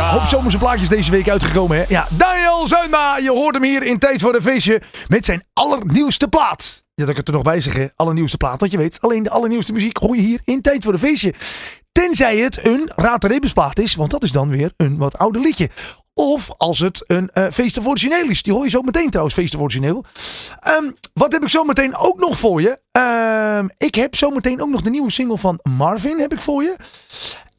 Hoop 0.00 0.22
zomerse 0.22 0.58
plaatjes 0.58 0.88
deze 0.88 1.10
week 1.10 1.28
uitgekomen, 1.28 1.76
hè? 1.76 1.84
Ja, 1.88 2.08
Daniel 2.10 2.66
Zuidma, 2.66 3.16
je 3.16 3.30
hoort 3.30 3.54
hem 3.54 3.64
hier 3.64 3.82
in 3.82 3.98
Tijd 3.98 4.20
voor 4.20 4.34
een 4.34 4.42
Feestje 4.42 4.82
met 5.08 5.24
zijn 5.24 5.44
allernieuwste 5.52 6.28
plaat. 6.28 6.82
Ja, 6.94 7.04
dat 7.04 7.08
ik 7.08 7.16
het 7.16 7.28
er 7.28 7.34
nog 7.34 7.42
bij 7.42 7.60
zeggen, 7.60 7.92
allernieuwste 7.96 8.36
plaat. 8.36 8.60
Want 8.60 8.72
je 8.72 8.78
weet, 8.78 8.98
alleen 9.00 9.22
de 9.22 9.30
allernieuwste 9.30 9.72
muziek 9.72 9.96
hoor 9.96 10.16
je 10.16 10.22
hier 10.22 10.40
in 10.44 10.62
Tijd 10.62 10.84
voor 10.84 10.92
een 10.92 10.98
Feestje. 10.98 11.34
Tenzij 11.92 12.36
het 12.36 12.66
een 12.66 12.90
Raad 12.96 13.20
de 13.20 13.40
is, 13.82 13.94
want 13.94 14.10
dat 14.10 14.22
is 14.22 14.32
dan 14.32 14.48
weer 14.48 14.72
een 14.76 14.96
wat 14.96 15.18
ouder 15.18 15.40
liedje. 15.40 15.70
Of 16.18 16.50
als 16.56 16.78
het 16.78 17.04
een 17.06 17.30
eh 17.32 17.46
feest 17.52 17.78
of 17.78 17.86
origineel 17.86 18.28
is. 18.28 18.42
Die 18.42 18.52
hoor 18.52 18.64
je 18.64 18.70
zo 18.70 18.82
meteen 18.82 19.10
trouwens, 19.10 19.34
feest 19.34 19.54
of 19.54 19.60
origineel. 19.60 20.04
Ehm, 20.60 20.90
wat 21.12 21.32
heb 21.32 21.42
ik 21.42 21.48
zo 21.48 21.64
meteen 21.64 21.96
ook 21.96 22.20
nog 22.20 22.38
voor 22.38 22.60
je? 22.60 22.80
Ehm, 22.92 23.68
ik 23.78 23.94
heb 23.94 24.14
zo 24.14 24.30
meteen 24.30 24.62
ook 24.62 24.68
nog 24.68 24.82
de 24.82 24.90
nieuwe 24.90 25.10
single 25.10 25.38
van 25.38 25.60
Marvin 25.62 26.18
heb 26.18 26.32
ik 26.32 26.40
voor 26.40 26.62
je. 26.62 26.76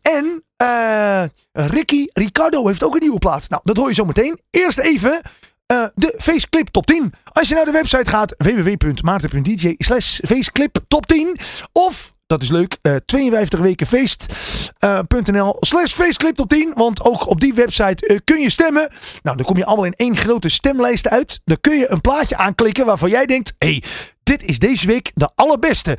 En 0.02 0.44
eh, 0.58 1.24
Ricky 1.52 2.06
Ricardo 2.14 2.68
heeft 2.68 2.84
ook 2.84 2.94
een 2.94 3.02
nieuwe 3.02 3.20
plaat. 3.20 3.50
Nou, 3.50 3.62
dat 3.66 3.78
hoor 3.78 3.88
je 3.88 3.94
zo 3.94 4.06
meteen. 4.06 4.40
Eerst 4.50 4.78
even 4.78 5.22
eh, 5.66 5.84
de 5.96 6.16
Faceclip 6.20 6.68
Top 6.68 6.86
10. 6.86 7.14
Als 7.32 7.50
je 7.50 7.56
naar 7.56 7.66
de 7.66 7.72
website 7.72 8.10
gaat, 8.10 8.34
www.maarten.dj 8.38 9.76
slash 9.78 10.20
Faceclip 10.26 10.78
Top 10.88 11.06
10. 11.06 11.38
Of, 11.72 12.14
dat 12.28 12.42
is 12.42 12.50
leuk, 12.50 12.78
eh 12.82 12.96
52 13.06 13.60
weken 13.60 13.88
feest.nl 13.88 15.58
slash 15.60 15.92
Faceclip 15.92 16.36
Top 16.36 16.50
10. 16.50 16.72
Want 16.76 17.04
ook 17.04 17.28
op 17.28 17.42
die 17.42 17.54
website 17.54 18.08
eh, 18.08 18.18
kun 18.24 18.40
je 18.42 18.50
stemmen. 18.50 18.90
Nou, 19.24 19.38
dan 19.38 19.46
kom 19.46 19.58
je 19.58 19.66
allemaal 19.66 19.86
in 19.86 19.94
één 19.94 20.18
grote 20.18 20.50
stemlijst 20.50 21.08
uit. 21.08 21.42
Dan 21.46 21.58
kun 21.62 21.78
je 21.78 21.92
een 21.92 22.02
plaatje 22.02 22.38
aanklikken 22.38 22.86
waarvan 22.86 23.10
jij 23.10 23.26
denkt... 23.26 23.54
hey, 23.58 23.84
dit 24.24 24.44
is 24.44 24.60
deze 24.60 24.88
week 24.88 25.12
de 25.14 25.30
allerbeste. 25.36 25.98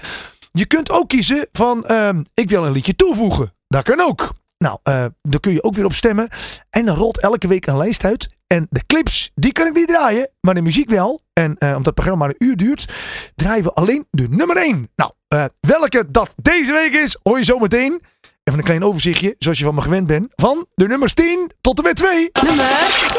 Je 0.52 0.66
kunt 0.66 0.90
ook 0.90 1.08
kiezen 1.08 1.48
van, 1.52 1.86
ehm, 1.86 2.22
ik 2.34 2.50
wil 2.50 2.64
een 2.64 2.72
liedje 2.72 2.96
toevoegen. 2.96 3.54
Dat 3.68 3.82
kan 3.82 4.00
ook. 4.00 4.30
Nou, 4.58 4.78
eh 4.82 5.04
daar 5.22 5.40
kun 5.40 5.52
je 5.52 5.62
ook 5.62 5.74
weer 5.74 5.84
op 5.84 5.92
stemmen. 5.92 6.28
En 6.70 6.84
dan 6.84 6.96
rolt 6.96 7.20
elke 7.20 7.48
week 7.48 7.66
een 7.66 7.76
lijst 7.76 8.04
uit. 8.04 8.28
En 8.48 8.66
de 8.70 8.80
clips, 8.86 9.30
die 9.34 9.52
kan 9.52 9.66
ik 9.66 9.74
niet 9.74 9.88
draaien. 9.88 10.30
Maar 10.40 10.54
de 10.54 10.62
muziek 10.62 10.90
wel. 10.90 11.20
En 11.32 11.56
eh, 11.58 11.68
omdat 11.68 11.86
het 11.86 11.94
programma 11.94 12.24
maar 12.24 12.34
een 12.38 12.46
uur 12.48 12.56
duurt, 12.56 12.88
draaien 13.34 13.64
we 13.64 13.72
alleen 13.72 14.06
de 14.10 14.28
nummer 14.28 14.56
1. 14.56 14.90
Nou, 14.96 15.10
eh, 15.28 15.44
welke 15.60 16.10
dat 16.10 16.34
deze 16.42 16.72
week 16.72 16.92
is, 16.92 17.18
hoor 17.22 17.38
je 17.38 17.44
zo 17.44 17.58
meteen. 17.58 18.00
Even 18.44 18.58
een 18.60 18.64
klein 18.64 18.84
overzichtje, 18.84 19.34
zoals 19.38 19.58
je 19.58 19.64
van 19.64 19.74
me 19.74 19.80
gewend 19.80 20.06
bent. 20.06 20.32
Van 20.36 20.66
de 20.74 20.88
nummers 20.88 21.14
10 21.14 21.50
tot 21.60 21.78
en 21.78 21.84
met 21.84 21.96
2. 21.96 22.30
Nummer 22.42 22.66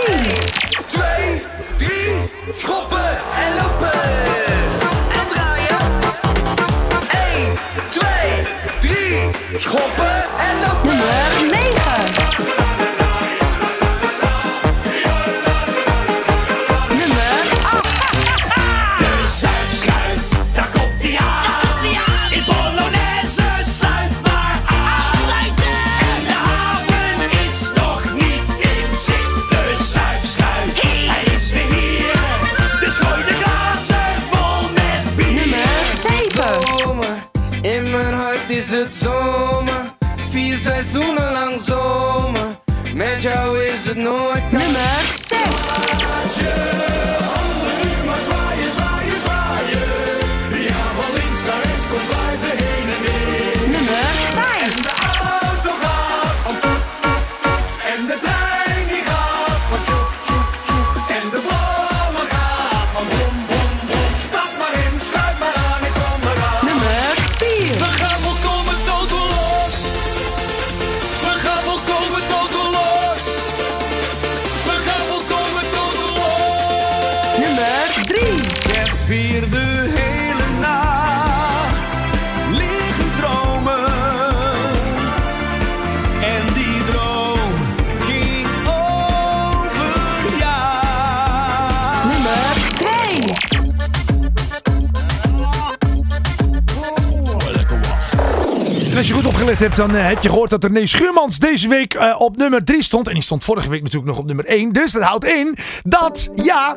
10. 0.05 0.13
Twee, 0.85 1.41
drie, 1.77 2.29
schoppen 2.57 3.09
en 3.37 3.55
lopen. 3.55 4.01
En 5.11 5.27
draaien. 5.29 5.77
1, 7.35 7.57
2, 7.91 8.91
3, 8.91 9.59
schoppen 9.59 10.15
en 10.39 10.59
lopen. 10.59 10.97
Nummer 10.97 11.47
9. 11.51 11.58
Jou 43.19 43.65
is 43.65 43.85
het 43.85 43.97
nooit 43.97 44.51
Nummer 44.51 45.03
6. 45.05 46.88
Hebt, 99.59 99.75
dan 99.75 99.95
eh, 99.95 100.07
heb 100.07 100.23
je 100.23 100.29
gehoord 100.29 100.49
dat 100.49 100.63
René 100.63 100.85
Schuurmans 100.85 101.39
deze 101.39 101.67
week 101.67 101.93
eh, 101.93 102.15
op 102.17 102.37
nummer 102.37 102.63
3 102.63 102.83
stond. 102.83 103.07
En 103.07 103.13
die 103.13 103.23
stond 103.23 103.43
vorige 103.43 103.69
week 103.69 103.81
natuurlijk 103.81 104.09
nog 104.09 104.19
op 104.19 104.25
nummer 104.25 104.45
1. 104.45 104.71
Dus 104.71 104.91
dat 104.91 105.01
houdt 105.01 105.25
in 105.25 105.57
dat, 105.83 106.29
ja, 106.35 106.75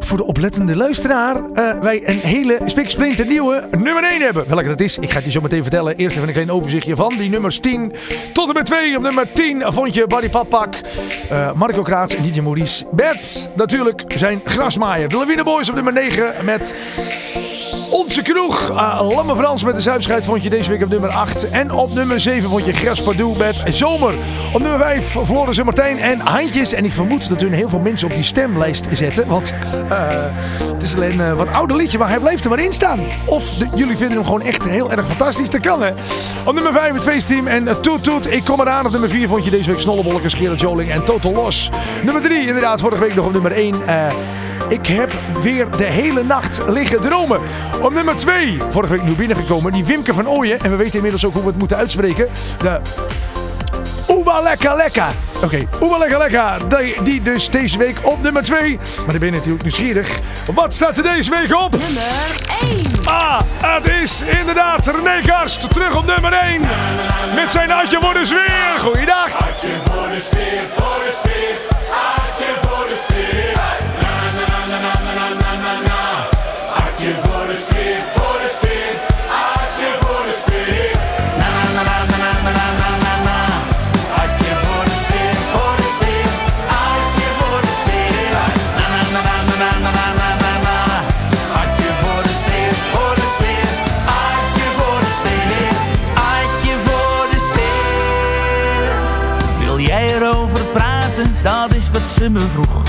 voor 0.00 0.16
de 0.16 0.24
oplettende 0.24 0.76
luisteraar, 0.76 1.36
eh, 1.54 1.80
wij 1.80 2.08
een 2.08 2.18
hele 2.18 2.60
spiksplinter 2.64 3.26
nieuwe 3.26 3.68
nummer 3.70 4.04
1 4.04 4.20
hebben. 4.20 4.48
Welke 4.48 4.68
dat 4.68 4.80
is, 4.80 4.98
ik 4.98 5.10
ga 5.10 5.16
het 5.16 5.24
je 5.24 5.30
zo 5.30 5.40
meteen 5.40 5.62
vertellen. 5.62 5.96
Eerst 5.96 6.16
even 6.16 6.28
een 6.28 6.34
klein 6.34 6.50
overzichtje 6.50 6.96
van 6.96 7.12
die 7.18 7.30
nummers 7.30 7.58
10 7.58 7.92
tot 8.32 8.48
en 8.48 8.54
met 8.54 8.66
2. 8.66 8.96
Op 8.96 9.02
nummer 9.02 9.32
10 9.32 9.62
vond 9.66 9.94
je 9.94 10.06
Barry 10.06 10.28
Papak, 10.28 10.74
eh, 11.30 11.52
Marco 11.52 11.82
Kraat 11.82 12.12
en 12.12 12.22
DJ 12.22 12.40
Maurice. 12.40 12.84
Bert, 12.92 13.50
natuurlijk, 13.56 14.04
zijn 14.08 14.40
grasmaaier. 14.44 15.08
De 15.08 15.16
Lawine 15.16 15.44
Boys 15.44 15.68
op 15.68 15.74
nummer 15.74 15.92
9 15.92 16.44
met... 16.44 16.74
Onze 17.90 18.22
kroeg, 18.22 18.70
uh, 18.70 19.08
Lamme 19.14 19.36
Frans 19.36 19.64
met 19.64 19.74
de 19.74 19.80
Zuipschuit 19.80 20.24
vond 20.24 20.42
je 20.42 20.50
deze 20.50 20.70
week 20.70 20.82
op 20.82 20.88
nummer 20.88 21.10
8. 21.10 21.50
En 21.50 21.72
op 21.72 21.90
nummer 21.90 22.20
7 22.20 22.48
vond 22.48 22.64
je 22.64 22.72
Gras 22.72 23.02
Pardoel 23.02 23.34
met 23.34 23.62
Zomer. 23.70 24.14
Op 24.52 24.60
nummer 24.60 24.78
5 24.78 25.16
Floris 25.24 25.58
en 25.58 25.64
Martijn 25.64 25.98
en 25.98 26.20
Handjes. 26.20 26.72
En 26.72 26.84
ik 26.84 26.92
vermoed 26.92 27.28
dat 27.28 27.40
hun 27.40 27.52
heel 27.52 27.68
veel 27.68 27.78
mensen 27.78 28.08
op 28.08 28.14
die 28.14 28.24
stemlijst 28.24 28.86
zetten. 28.92 29.26
Want 29.26 29.54
eh, 29.88 30.06
het 30.72 30.82
is 30.82 30.94
alleen 30.94 31.18
een 31.18 31.36
wat 31.36 31.52
ouder 31.52 31.76
liedje, 31.76 31.98
maar 31.98 32.08
hij 32.08 32.18
blijft 32.18 32.44
er 32.44 32.50
maar 32.50 32.58
in 32.58 32.72
staan. 32.72 33.00
Of 33.24 33.44
jullie 33.74 33.96
vinden 33.96 34.16
hem 34.16 34.24
gewoon 34.24 34.42
echt 34.42 34.64
heel 34.64 34.90
erg 34.90 35.06
fantastisch. 35.06 35.50
Dat 35.50 35.60
kan 35.60 35.82
hè. 35.82 35.90
Op 36.44 36.54
nummer 36.54 36.72
5 36.72 36.94
het 36.94 37.02
feestteam 37.02 37.46
en 37.46 37.64
uh, 37.64 37.74
Toet 37.74 38.04
Toet. 38.04 38.32
Ik 38.32 38.44
kom 38.44 38.60
eraan. 38.60 38.86
Op 38.86 38.92
nummer 38.92 39.10
4 39.10 39.28
vond 39.28 39.44
je 39.44 39.50
deze 39.50 39.70
week 39.70 39.80
Snollebollekes, 39.80 40.34
Gerard 40.34 40.60
Joling 40.60 40.90
en 40.90 41.04
Total 41.04 41.32
Los. 41.32 41.70
Nummer 42.04 42.22
3 42.22 42.46
inderdaad 42.46 42.80
vorige 42.80 43.02
week 43.02 43.14
nog 43.14 43.26
op 43.26 43.32
nummer 43.32 43.52
1. 43.52 43.74
Ik 44.68 44.86
heb 44.86 45.12
weer 45.42 45.70
de 45.76 45.84
hele 45.84 46.22
nacht 46.22 46.62
liggen 46.66 47.00
dromen. 47.00 47.40
Op 47.82 47.92
nummer 47.92 48.16
2, 48.16 48.58
vorige 48.70 48.92
week 48.92 49.02
nieuw 49.02 49.16
binnengekomen, 49.16 49.72
die 49.72 49.84
Wimke 49.84 50.14
van 50.14 50.28
Ooyen. 50.28 50.60
En 50.60 50.70
we 50.70 50.76
weten 50.76 50.94
inmiddels 50.94 51.24
ook 51.24 51.32
hoe 51.32 51.42
we 51.42 51.48
het 51.48 51.58
moeten 51.58 51.76
uitspreken. 51.76 52.28
De 52.58 52.80
Oeba 54.08 54.40
Lekka 54.40 54.74
Lekka. 54.74 55.08
Oké, 55.42 55.68
Oeba 55.82 55.98
Lekka 55.98 56.18
Lekka. 56.18 56.56
Die, 56.58 57.02
die 57.02 57.22
dus 57.22 57.50
deze 57.50 57.78
week 57.78 57.98
op 58.02 58.22
nummer 58.22 58.42
2. 58.42 58.76
Maar 58.76 59.06
dan 59.06 59.18
ben 59.18 59.28
je 59.28 59.34
natuurlijk 59.34 59.62
nieuwsgierig. 59.62 60.18
Wat 60.54 60.74
staat 60.74 60.96
er 60.96 61.02
deze 61.02 61.30
week 61.30 61.54
op? 61.54 61.70
Nummer 61.70 62.40
1. 62.68 63.06
Ah, 63.06 63.40
het 63.62 63.88
is 63.88 64.22
inderdaad 64.38 64.86
René 64.86 65.20
Karst 65.26 65.72
terug 65.72 65.96
op 65.96 66.06
nummer 66.06 66.32
1. 66.32 66.60
Met 67.34 67.50
zijn 67.50 67.72
Adje 67.72 67.98
voor 68.00 68.14
de 68.14 68.24
sfeer. 68.24 68.80
Goeiedag. 68.80 69.34
Adje 69.34 69.70
voor 69.84 70.08
de 70.14 70.20
sfeer, 70.20 70.62
voor 70.76 71.04
de 71.04 71.10
sfeer. 71.20 71.27
Ze 102.18 102.30
me 102.30 102.40
vroeg. 102.40 102.82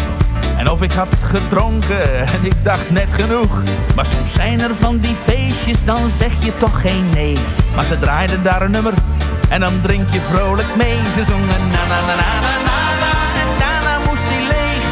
En 0.58 0.70
of 0.70 0.82
ik 0.82 0.92
had 0.92 1.16
gedronken 1.32 2.28
en 2.28 2.46
ik 2.46 2.64
dacht 2.64 2.90
net 2.90 3.14
genoeg. 3.14 3.64
Maar 3.96 4.06
soms 4.06 4.34
zijn 4.34 4.60
er 4.60 4.76
van 4.76 4.98
die 4.98 5.16
feestjes, 5.24 5.84
dan 5.86 6.10
zeg 6.10 6.32
je 6.44 6.58
toch 6.58 6.82
geen 6.82 7.10
nee. 7.10 7.38
Maar 7.76 7.84
ze 7.84 8.00
draaiden 8.00 8.44
daar 8.44 8.62
een 8.62 8.72
nummer 8.72 8.94
En 9.50 9.60
dan 9.60 9.82
drink 9.82 10.08
je 10.12 10.22
vrolijk 10.32 10.76
mee. 10.76 10.98
Ze 11.14 11.24
zongen 11.24 11.62
na 11.72 11.84
na 11.92 12.00
na 12.08 12.16
na 12.22 12.32
na 12.46 12.56
na 12.74 12.86
na. 13.04 13.14
En 13.42 13.50
daarna 13.64 13.96
moest 14.08 14.28
hij 14.32 14.44
leeg. 14.54 14.84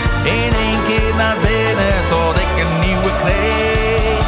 In 0.44 0.54
één 0.68 0.82
keer 0.88 1.16
naar 1.18 1.38
binnen 1.48 1.96
tot 2.14 2.36
ik 2.46 2.54
een 2.64 2.74
nieuwe 2.86 3.12
kreeg. 3.22 4.28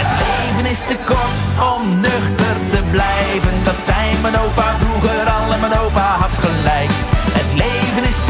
Het 0.00 0.10
leven 0.24 0.70
is 0.70 0.80
te 0.90 0.96
kort 1.10 1.42
om 1.72 2.00
nuchter 2.00 2.56
te 2.72 2.80
blijven. 2.90 3.54
Dat 3.64 3.78
zei 3.88 4.02
mijn 4.22 4.36
opa 4.38 4.68
vroeger 4.80 5.31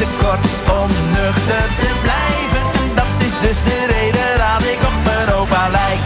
te 0.03 0.09
kort 0.21 0.47
om 0.81 0.91
nuchter 1.17 1.65
te 1.83 1.91
blijven. 2.05 2.65
En 2.81 2.89
dat 2.95 3.15
is 3.27 3.35
dus 3.47 3.59
de 3.69 3.79
reden 3.95 4.31
dat 4.43 4.63
ik 4.73 4.81
op 4.91 4.97
mijn 5.05 5.29
opa 5.39 5.65
lijk. 5.79 6.03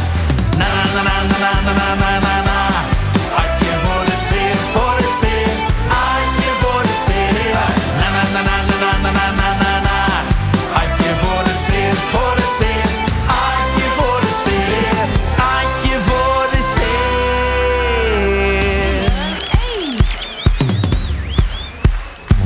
Na 0.60 0.70
na 0.94 1.02
na 1.08 1.16
na 1.30 1.36
na 1.44 1.52
na 1.66 1.72
na 1.80 1.88
na 2.02 2.10
na 2.26 2.36
na. 2.48 2.60
Voor 3.84 4.04
de 4.10 4.16
sfeer, 4.24 4.56
voor 4.74 4.96
de 5.00 5.08
sfeer. 5.16 5.50
Adje 6.04 6.50
voor 6.62 6.82
de 6.88 6.94
sfeer. 7.02 7.34
Na 8.00 8.06
na 8.16 8.22
na 8.34 8.40
na 8.48 8.56
na 8.70 8.90
na 9.04 9.10
na 9.18 9.26
na 9.40 9.50
na 9.62 9.72
na. 9.88 9.98
Voor 11.22 11.42
de 11.48 11.54
sfeer, 11.62 11.94
voor 12.12 12.34
de 12.40 12.46
sfeer. 12.54 12.88
Adje 13.44 13.86
voor 13.96 14.20
de 14.26 14.32
sfeer. 14.40 15.06
Adje 15.54 15.96
voor 16.08 16.44
de 16.54 16.60
sfeer. 16.70 16.86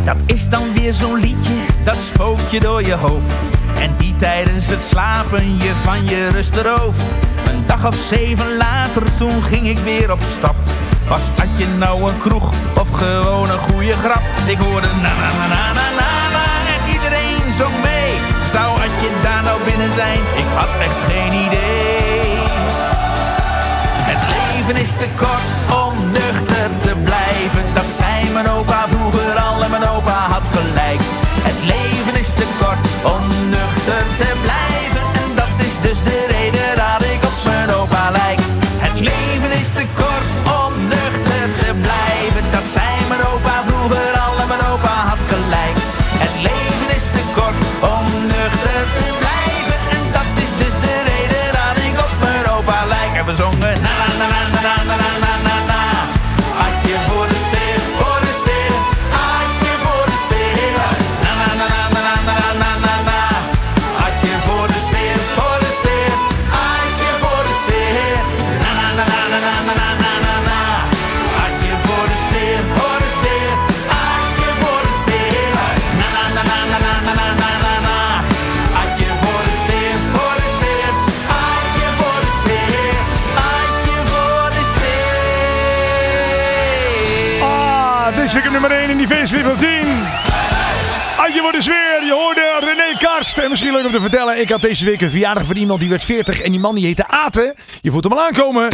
Dat 0.04 0.16
is 0.26 0.48
dan 0.48 0.72
weer 0.72 0.92
zo'n 0.92 1.18
liedje, 1.20 1.39
dat 1.84 1.96
spookt 1.96 2.50
je 2.50 2.60
door 2.60 2.86
je 2.86 2.94
hoofd. 2.94 3.36
En 3.80 3.94
die 3.98 4.16
tijdens 4.16 4.66
het 4.66 4.82
slapen 4.82 5.56
je 5.56 5.72
van 5.82 6.08
je 6.08 6.28
rust 6.28 6.52
berooft. 6.52 7.04
Een 7.44 7.62
dag 7.66 7.86
of 7.86 7.94
zeven 7.94 8.56
later, 8.56 9.14
toen 9.14 9.42
ging 9.42 9.68
ik 9.68 9.78
weer 9.78 10.12
op 10.12 10.22
stap. 10.38 10.56
Was 11.08 11.28
je 11.56 11.66
nou 11.78 12.02
een 12.02 12.18
kroeg 12.18 12.52
of 12.78 12.90
gewoon 12.90 13.50
een 13.50 13.58
goede 13.58 13.92
grap? 13.92 14.22
Ik 14.46 14.56
hoorde 14.56 14.86
na 15.02 15.12
na 15.14 15.30
na 15.36 15.46
na 15.46 15.72
na 15.72 15.88
na 16.00 16.12
na 16.36 16.44
en 16.74 16.92
iedereen 16.92 17.52
zong 17.58 17.74
mee. 17.82 18.12
Zou 18.52 18.80
je 19.02 19.10
daar 19.22 19.42
nou 19.42 19.58
binnen 19.64 19.92
zijn? 19.92 20.20
Ik 20.42 20.48
had 20.54 20.72
echt 20.80 21.00
geen 21.10 21.32
idee. 21.46 22.38
Het 24.10 24.22
leven 24.36 24.82
is 24.82 24.90
te 24.90 25.08
kort 25.16 25.52
om 25.84 26.10
nuchter 26.10 26.70
te 26.80 26.94
blijven. 27.04 27.64
Dat 27.74 27.90
zei 27.98 28.30
mijn 28.32 28.48
opa 28.48 28.88
vroeger 28.88 29.29
just 35.90 36.04
did 36.04 36.29
nummer 89.20 89.36
1 89.36 89.40
in 89.40 89.44
die 89.44 89.44
feestclip 89.44 89.46
op 89.46 89.58
10. 89.58 89.68
Adje 91.18 91.40
voor 91.40 91.52
de 91.52 91.62
sfeer, 91.62 92.04
je 92.04 92.12
hoorde 92.12 92.58
René 92.60 92.98
Karst. 92.98 93.38
En 93.38 93.50
misschien 93.50 93.72
leuk 93.72 93.84
om 93.84 93.92
te 93.92 94.00
vertellen, 94.00 94.40
ik 94.40 94.48
had 94.48 94.60
deze 94.60 94.84
week 94.84 95.00
een 95.00 95.10
verjaardag 95.10 95.44
van 95.44 95.56
iemand 95.56 95.80
die 95.80 95.88
werd 95.88 96.04
40. 96.04 96.40
En 96.40 96.50
die 96.50 96.60
man 96.60 96.74
die 96.74 96.86
heette 96.86 97.06
Aten. 97.08 97.54
Je 97.80 97.90
voelt 97.90 98.04
hem 98.04 98.12
al 98.12 98.20
aankomen. 98.20 98.68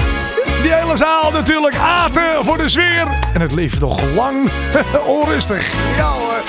Die 0.62 0.72
hele 0.72 0.96
zaal 0.96 1.30
natuurlijk, 1.30 1.76
Aten 1.76 2.44
voor 2.44 2.56
de 2.56 2.68
sfeer. 2.68 3.06
En 3.34 3.40
het 3.40 3.52
leeft 3.52 3.80
nog 3.80 4.00
lang 4.14 4.50
onrustig. 5.20 5.72
Ja 5.96 6.04
hoor. 6.04 6.40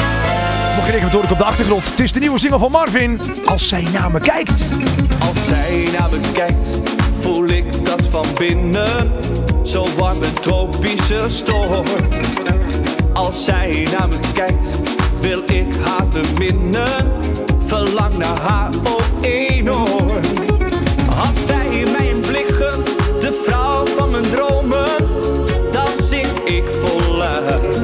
Mocht 0.75 0.93
je 0.93 1.01
wat 1.01 1.11
hoor 1.11 1.23
ik 1.23 1.31
op 1.31 1.37
de 1.37 1.43
achtergrond? 1.43 1.89
Het 1.89 1.99
is 1.99 2.13
de 2.13 2.19
nieuwe 2.19 2.39
single 2.39 2.59
van 2.59 2.71
Marvin. 2.71 3.21
Als 3.45 3.67
zij 3.67 3.85
naar 3.93 4.11
me 4.11 4.19
kijkt. 4.19 4.67
Als 5.19 5.45
zij 5.45 5.89
naar 5.99 6.09
me 6.09 6.19
kijkt, 6.33 6.79
voel 7.19 7.47
ik 7.47 7.85
dat 7.85 8.07
van 8.09 8.25
binnen. 8.37 9.11
Zo 9.63 9.87
warm 9.97 10.23
een 10.23 10.39
tropische 10.41 11.23
storm. 11.29 11.85
Als 13.18 13.43
zij 13.43 13.88
naar 13.97 14.07
me 14.07 14.20
kijkt, 14.34 14.82
wil 15.20 15.41
ik 15.45 15.76
haar 15.84 16.07
beminnen. 16.07 17.11
Verlang 17.65 18.18
naar 18.18 18.39
haar 18.39 18.70
ook 18.84 19.26
enorm. 19.26 20.09
Had 21.15 21.38
zij 21.45 21.84
mijn 21.97 22.20
blik 22.20 22.47
gunt, 22.47 22.86
de 23.22 23.41
vrouw 23.45 23.86
van 23.86 24.09
mijn 24.09 24.30
dromen, 24.30 24.88
dan 25.72 25.88
zing 26.03 26.28
ik 26.45 26.63
voluit. 26.72 27.80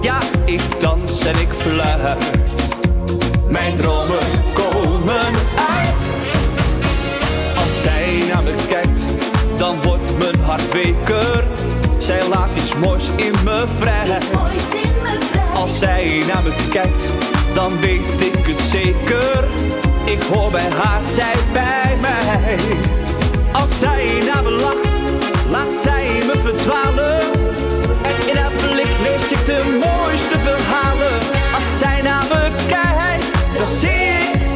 Ja, 0.00 0.18
ik 0.44 0.80
dans 0.80 1.24
en 1.24 1.40
ik 1.40 1.52
fluit. 1.52 2.18
Mijn 3.48 3.76
dromen 3.76 4.51
moois 12.82 13.04
in 13.16 13.34
me 13.44 13.64
vrij. 13.78 14.18
Als 15.54 15.78
zij 15.78 16.22
naar 16.32 16.42
me 16.42 16.54
kijkt, 16.70 17.04
dan 17.54 17.80
weet 17.80 18.20
ik 18.20 18.46
het 18.46 18.60
zeker. 18.60 19.44
Ik 20.04 20.22
hoor 20.22 20.50
bij 20.50 20.68
haar, 20.70 21.04
zij 21.04 21.34
bij 21.52 21.96
mij. 22.00 22.58
Als 23.52 23.78
zij 23.78 24.06
naar 24.32 24.42
me 24.42 24.50
lacht, 24.50 25.00
laat 25.50 25.82
zij 25.82 26.06
me 26.26 26.34
verdwalen. 26.44 27.20
En 28.02 28.28
in 28.30 28.36
haar 28.36 28.52
blik 28.52 28.94
lees 29.02 29.30
ik 29.30 29.46
de 29.46 29.78
mooiste 29.84 30.38
verhalen. 30.38 31.18
Als 31.54 31.78
zij 31.78 32.02
naar 32.02 32.24
me 32.28 32.50
kijkt, 32.66 33.32
dan 33.56 33.66
zie 33.66 33.90
ik 33.90 34.51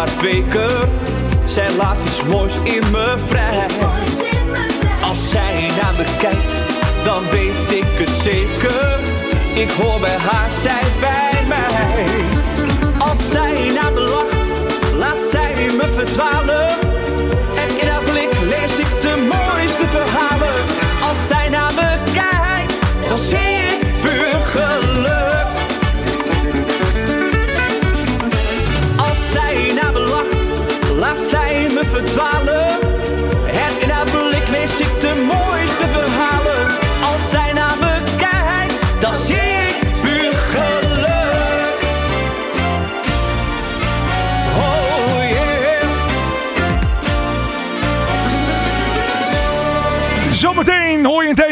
mijn 0.00 0.12
hart 0.12 0.20
weker. 0.20 0.88
Zij 1.44 1.76
laat 1.76 1.96
iets 2.04 2.22
moois 2.22 2.54
in 2.62 2.90
me 2.90 3.14
vrij. 3.26 3.66
Als 5.02 5.30
zij 5.30 5.70
naar 5.82 5.94
me 5.96 6.04
kijkt, 6.20 6.52
dan 7.04 7.22
weet 7.30 7.72
ik 7.72 7.84
het 7.86 8.16
zeker. 8.22 8.98
Ik 9.54 9.70
hoor 9.70 10.00
bij 10.00 10.16
haar, 10.16 10.50
zij 10.50 10.82
bij 11.00 11.29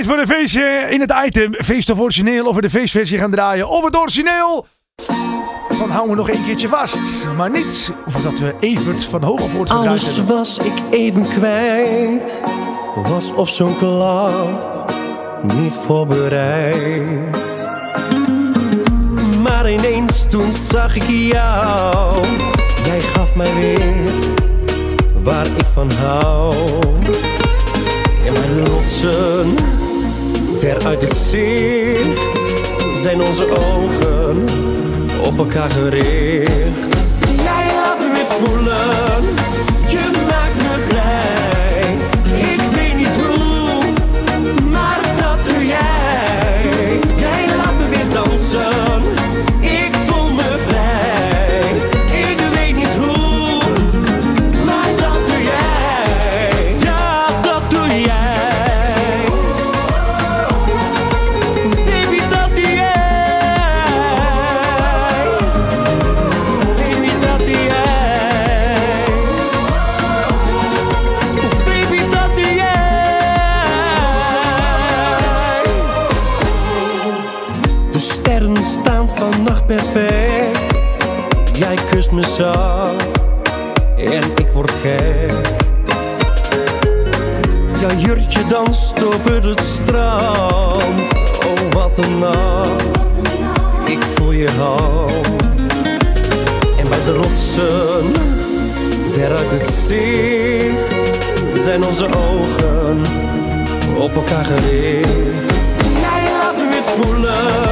voor 0.09 0.19
een 0.19 0.27
feestje 0.27 0.87
in 0.91 1.01
het 1.01 1.15
item. 1.27 1.55
Feest 1.55 1.91
of 1.91 1.99
origineel. 1.99 2.47
Of 2.47 2.55
we 2.55 2.61
de 2.61 2.71
feestversie 2.71 3.19
gaan 3.19 3.31
draaien. 3.31 3.69
Of 3.69 3.85
het 3.85 3.97
origineel. 3.97 4.67
Van 5.69 5.91
houden 5.91 6.11
we 6.11 6.17
nog 6.17 6.31
een 6.31 6.45
keertje 6.45 6.69
vast. 6.69 7.27
Maar 7.37 7.51
niet 7.51 7.93
of 8.07 8.23
dat 8.23 8.39
we 8.39 8.55
Evert 8.61 9.05
van 9.05 9.23
Hogevoort 9.23 9.71
gedraaid 9.71 9.89
Alles 9.89 10.17
hebben. 10.17 10.37
was 10.37 10.59
ik 10.59 10.73
even 10.91 11.29
kwijt. 11.29 12.43
Was 12.95 13.33
op 13.33 13.49
zo'n 13.49 13.77
klap 13.77 14.95
niet 15.43 15.73
voorbereid. 15.73 17.37
Maar 19.43 19.71
ineens 19.71 20.27
toen 20.29 20.53
zag 20.53 20.97
ik 20.97 21.09
jou. 21.09 22.25
Jij 22.85 23.01
gaf 23.01 23.35
mij 23.35 23.55
weer 23.55 24.13
waar 25.23 25.47
ik 25.47 25.67
van 25.73 25.91
hou. 25.93 26.55
En 28.27 28.33
mijn 28.33 28.65
rotsen, 28.65 29.55
ver 30.59 30.87
uit 30.87 31.03
het 31.03 31.17
zicht, 31.17 32.21
zijn 32.95 33.23
onze 33.23 33.45
ogen 33.45 34.45
op 35.25 35.39
elkaar 35.39 35.71
gericht. 35.71 36.97
Jij 37.37 37.73
laat 37.75 37.99
me 37.99 38.11
weer 38.13 38.27
voelen, 38.27 38.78
Jouw 87.89 87.99
jurtje 87.99 88.47
danst 88.47 89.05
over 89.05 89.49
het 89.49 89.61
strand. 89.61 91.01
Oh, 91.47 91.73
wat 91.73 91.99
een 91.99 92.19
nacht. 92.19 92.99
Ik 93.85 93.99
voel 94.15 94.33
je 94.33 94.51
hand. 94.51 95.73
En 96.79 96.89
bij 96.89 97.05
de 97.05 97.13
rotsen, 97.13 98.13
ver 99.13 99.37
uit 99.37 99.51
het 99.51 99.67
zicht, 99.67 101.65
zijn 101.65 101.85
onze 101.85 102.05
ogen 102.05 103.01
op 103.99 104.15
elkaar 104.15 104.45
gericht. 104.45 105.53
Jij 106.01 106.33
laat 106.33 106.57
me 106.57 106.69
weer 106.71 106.83
voelen, 106.83 107.68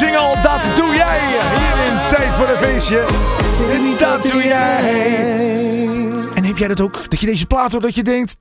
nieuwe 0.00 0.16
single. 0.16 0.42
Dat 0.42 0.76
doe 0.76 0.94
jij. 0.94 1.20
Hier 1.28 1.86
in 1.86 1.98
Tijd 2.08 2.34
voor 2.34 2.48
een 2.48 2.56
feestje. 2.56 3.04
Dat 3.98 4.22
doe 4.22 4.42
jij. 4.42 5.88
En 6.34 6.44
heb 6.44 6.56
jij 6.58 6.68
dat 6.68 6.80
ook? 6.80 7.10
Dat 7.10 7.20
je 7.20 7.26
deze 7.26 7.46
plaat 7.46 7.72
hoort 7.72 7.84
dat 7.84 7.94
je 7.94 8.02
denkt... 8.02 8.38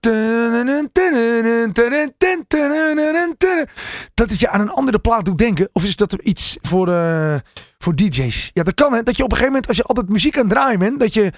Dat 4.13 4.29
het 4.29 4.39
je 4.39 4.49
aan 4.49 4.61
een 4.61 4.69
andere 4.69 4.99
plaat 4.99 5.25
doet 5.25 5.37
denken? 5.37 5.69
Of 5.73 5.83
is 5.83 5.95
dat 5.95 6.13
iets 6.13 6.57
voor, 6.61 6.87
eh, 6.87 7.35
voor 7.77 7.95
DJ's? 7.95 8.51
Ja, 8.53 8.63
dat 8.63 8.73
kan 8.73 8.93
hè. 8.93 9.03
Dat 9.03 9.17
je 9.17 9.23
op 9.23 9.31
een 9.31 9.37
gegeven 9.37 9.53
moment, 9.53 9.67
als 9.67 9.77
je 9.77 9.83
altijd 9.83 10.09
muziek 10.09 10.37
aan 10.37 10.43
het 10.43 10.51
draaien 10.51 10.79
bent... 10.79 10.99
Dat 10.99 11.13
je 11.13 11.31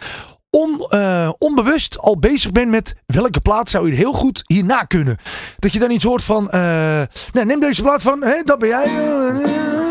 on, 0.49 0.86
eh, 0.89 1.30
onbewust 1.38 1.99
al 1.99 2.20
bezig 2.20 2.51
bent 2.51 2.70
met 2.70 2.95
welke 3.05 3.39
plaat 3.39 3.70
zou 3.70 3.89
je 3.89 3.95
heel 3.95 4.14
goed 4.14 4.43
hierna 4.45 4.84
kunnen. 4.84 5.18
Dat 5.59 5.74
je 5.74 5.80
dan 5.80 5.91
iets 5.91 6.03
hoort 6.03 6.24
van... 6.24 6.49
eh, 6.49 7.01
nee, 7.32 7.45
neem 7.45 7.59
deze 7.59 7.82
plaat 7.82 8.01
van... 8.01 8.24
Dat 8.43 8.59
ben 8.59 8.70
jij. 8.70 9.82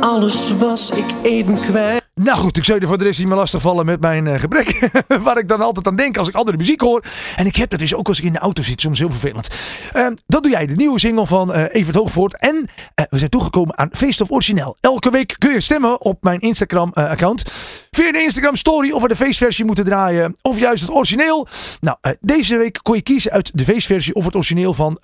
Alles 0.00 0.56
was 0.56 0.90
ik 0.90 1.14
even 1.22 1.54
kwijt. 1.54 2.02
Nou 2.14 2.38
goed, 2.38 2.56
ik 2.56 2.64
zou 2.64 2.80
je 2.80 2.86
voor 2.86 2.98
de 2.98 3.04
rest 3.04 3.18
niet 3.18 3.28
meer 3.28 3.36
lastigvallen 3.36 3.86
met 3.86 4.00
mijn 4.00 4.26
eh, 4.26 4.40
gebrek. 4.40 4.90
Waar 5.22 5.38
ik 5.38 5.48
dan 5.48 5.60
altijd 5.60 5.86
aan 5.86 5.96
denk 5.96 6.16
als 6.16 6.28
ik 6.28 6.34
andere 6.34 6.56
muziek 6.56 6.80
hoor. 6.80 7.04
En 7.36 7.46
ik 7.46 7.56
heb 7.56 7.70
dat 7.70 7.78
dus 7.78 7.94
ook 7.94 8.08
als 8.08 8.18
ik 8.18 8.24
in 8.24 8.32
de 8.32 8.38
auto 8.38 8.62
zit, 8.62 8.80
soms 8.80 8.98
heel 8.98 9.10
vervelend. 9.10 9.48
Ehm, 9.92 10.14
dat 10.26 10.42
doe 10.42 10.52
jij, 10.52 10.66
de 10.66 10.74
nieuwe 10.74 10.98
single 10.98 11.26
van 11.26 11.52
eh 11.52 11.64
Evert 11.70 11.96
Hoogvoort. 11.96 12.40
En 12.40 12.68
eh, 12.94 13.04
we 13.08 13.18
zijn 13.18 13.30
toegekomen 13.30 13.78
aan 13.78 13.88
Feest 13.92 14.20
of 14.20 14.30
Origineel. 14.30 14.76
Elke 14.80 15.10
week 15.10 15.34
kun 15.38 15.52
je 15.52 15.60
stemmen 15.60 16.00
op 16.00 16.22
mijn 16.22 16.40
Instagram-account. 16.40 17.42
via 17.90 18.12
de 18.12 18.22
Instagram 18.22 18.56
story 18.56 18.90
of 18.90 19.02
we 19.02 19.08
de 19.08 19.16
feestversie 19.16 19.64
moeten 19.64 19.84
draaien. 19.84 20.36
Of 20.42 20.58
juist 20.58 20.82
het 20.82 20.92
origineel. 20.92 21.48
Nou, 21.80 21.96
deze 22.20 22.56
week 22.56 22.78
kon 22.82 22.94
je 22.94 23.02
kiezen 23.02 23.32
uit 23.32 23.50
de 23.54 23.64
feestversie 23.64 24.14
of 24.14 24.24
het 24.24 24.34
origineel 24.34 24.74
van... 24.74 24.98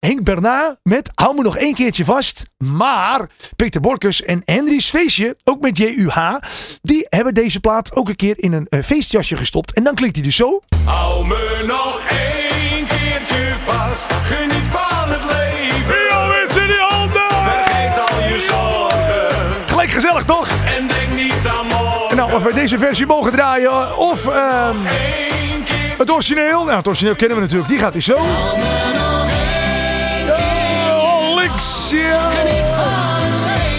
Henk 0.00 0.24
Bernard 0.24 0.78
met 0.82 1.10
Hou 1.14 1.34
me 1.36 1.42
nog 1.42 1.56
één 1.56 1.74
keertje 1.74 2.04
vast. 2.04 2.46
Maar 2.58 3.30
Peter 3.56 3.80
Borkers 3.80 4.22
en 4.22 4.42
Henry's 4.44 4.90
feestje, 4.90 5.36
ook 5.44 5.60
met 5.60 5.76
JUH, 5.76 6.36
die 6.82 7.06
hebben 7.08 7.34
deze 7.34 7.60
plaat 7.60 7.96
ook 7.96 8.08
een 8.08 8.16
keer 8.16 8.34
in 8.38 8.52
een 8.52 8.66
eh, 8.68 8.82
feestjasje 8.82 9.36
gestopt. 9.36 9.72
En 9.72 9.84
dan 9.84 9.94
klinkt 9.94 10.16
hij 10.16 10.24
dus 10.24 10.36
zo. 10.36 10.60
Hou 10.84 11.26
me 11.26 11.64
nog 11.66 12.02
één 12.08 12.86
keertje 12.86 13.54
vast. 13.64 14.12
Geniet 14.12 14.66
van 14.66 15.10
het 15.10 15.24
leven. 15.24 16.02
Ja, 16.08 16.26
mensen, 16.26 16.66
die 16.66 16.78
handen! 16.78 17.28
Vergeet 17.28 18.10
al 18.10 18.28
je 18.28 18.40
zorgen. 18.40 19.68
Gelijk 19.68 19.90
gezellig, 19.90 20.24
toch? 20.24 20.48
En 20.48 20.86
denk 20.86 21.14
niet 21.14 21.46
aan 21.46 21.66
morgen. 21.66 22.10
En 22.10 22.16
nou, 22.16 22.32
of 22.32 22.42
we 22.42 22.54
deze 22.54 22.78
versie 22.78 23.06
mogen 23.06 23.32
draaien 23.32 23.96
of 23.96 24.26
ehm, 24.26 24.76
keer 25.64 25.98
het 25.98 26.10
origineel. 26.10 26.64
Nou, 26.64 26.76
het 26.76 26.86
origineel 26.86 27.16
kennen 27.16 27.36
we 27.36 27.42
natuurlijk. 27.42 27.70
Die 27.70 27.78
gaat 27.78 27.92
dus 27.92 28.04
zo. 28.04 28.16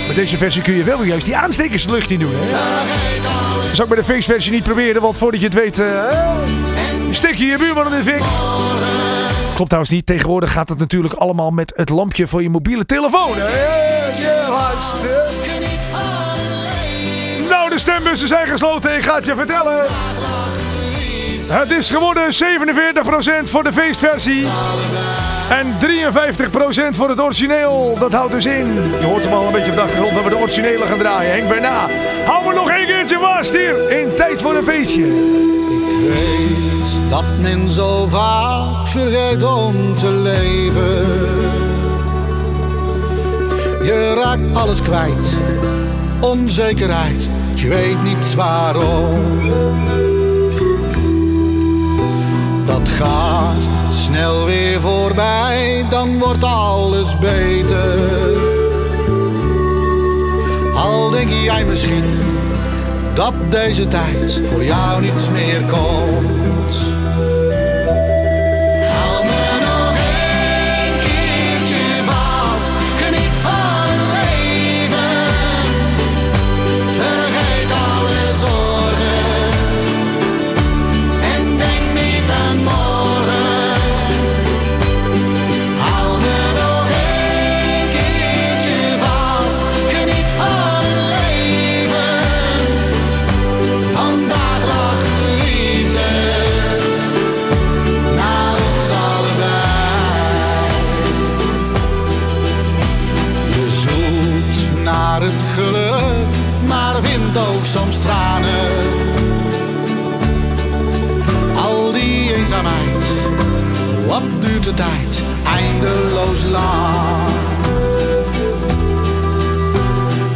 Met 0.08 0.16
deze 0.16 0.38
versie 0.38 0.62
kun 0.62 0.74
je 0.74 0.84
wel 0.84 1.04
juist 1.04 1.26
die 1.26 1.36
aanstekers 1.36 1.86
de 1.86 1.92
lucht 1.92 2.10
in 2.10 2.20
doen. 2.20 2.34
Hè? 2.34 2.52
Dat 3.68 3.76
zou 3.76 3.90
ik 3.90 3.96
bij 3.96 4.04
de 4.04 4.14
feestversie 4.14 4.52
niet 4.52 4.64
proberen, 4.64 5.02
want 5.02 5.18
voordat 5.18 5.40
je 5.40 5.46
het 5.46 5.56
weet, 5.56 5.80
uh, 5.80 6.04
stik 7.10 7.36
je 7.36 7.46
je 7.46 7.58
buurman 7.58 7.94
in 7.94 7.98
de 7.98 8.04
fik. 8.04 8.24
Klopt 9.54 9.70
trouwens 9.70 9.90
niet. 9.90 10.06
Tegenwoordig 10.06 10.52
gaat 10.52 10.70
het 10.70 10.78
natuurlijk 10.78 11.14
allemaal 11.14 11.52
met 11.52 11.74
het 11.76 11.90
lampje 11.90 12.28
van 12.28 12.44
je 12.44 12.50
mobiele 12.50 12.86
telefoon. 12.86 13.38
Nou, 17.50 17.70
de 17.70 17.80
stembussen 17.80 18.28
zijn 18.28 18.48
gesloten. 18.48 18.96
Ik 18.96 19.04
ga 19.04 19.16
het 19.16 19.26
je 19.26 19.36
vertellen. 19.36 19.86
Het 21.48 21.72
is 21.72 21.92
geworden 21.92 22.24
47% 23.44 23.50
voor 23.50 23.64
de 23.64 23.74
feestversie. 23.74 24.48
En 25.50 25.74
53% 26.94 26.96
voor 26.96 27.10
het 27.10 27.22
origineel. 27.22 27.98
Dat 28.00 28.12
houdt 28.12 28.32
dus 28.32 28.46
in. 28.46 28.74
Je 29.00 29.06
hoort 29.06 29.24
hem 29.24 29.34
al 29.34 29.46
een 29.46 29.52
beetje 29.52 29.70
op 29.70 29.76
de 29.76 29.82
achtergrond 29.82 30.14
dat 30.14 30.24
we 30.24 30.30
de 30.30 30.38
originele 30.38 30.86
gaan 30.86 30.98
draaien. 30.98 31.32
Henk 31.32 31.48
bijna. 31.48 31.88
Hou 32.26 32.48
me 32.48 32.54
nog 32.54 32.70
één 32.70 32.86
keertje 32.86 33.18
vast 33.20 33.52
hier. 33.52 33.92
In 33.92 34.16
tijd 34.16 34.42
voor 34.42 34.56
een 34.56 34.64
feestje. 34.64 35.08
Ik 35.08 36.08
weet 36.08 37.10
dat 37.10 37.24
men 37.42 37.72
zo 37.72 38.08
vaak 38.08 38.88
vergeet 38.88 39.44
om 39.44 39.96
te 39.96 40.12
leven. 40.12 41.08
Je 43.84 44.14
raakt 44.24 44.58
alles 44.58 44.82
kwijt. 44.82 45.38
Onzekerheid. 46.20 47.30
Je 47.54 47.68
weet 47.68 48.04
niet 48.04 48.36
waarom. 48.36 49.52
Dat 52.66 52.90
gaat 52.90 53.79
snel 54.10 54.46
weer 54.46 54.82
voorbij, 54.82 55.86
dan 55.90 56.20
wordt 56.20 56.44
alles 56.44 57.18
beter. 57.18 58.00
Al 60.76 61.10
denk 61.10 61.30
jij 61.30 61.66
misschien 61.66 62.18
dat 63.14 63.34
deze 63.50 63.88
tijd 63.88 64.42
voor 64.52 64.64
jou 64.64 65.02
niets 65.02 65.30
meer 65.30 65.62
komt. 65.62 66.99
Tijd, 114.74 115.24
eindeloos 115.44 116.44
lang. 116.52 117.30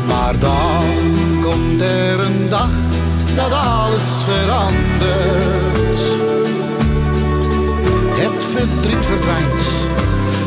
Maar 0.08 0.40
dan 0.40 0.86
komt 1.44 1.82
er 1.82 2.20
een 2.20 2.50
dag 2.50 2.70
dat 3.36 3.52
alles 3.52 4.04
verandert. 4.26 6.00
Het 8.22 8.44
verdriet 8.44 9.06
verdwijnt, 9.06 9.62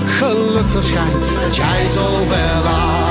geluk 0.07 0.69
verschijnt, 0.69 1.27
jij 1.51 1.89
zoveel 1.89 2.63
laat. 2.65 3.06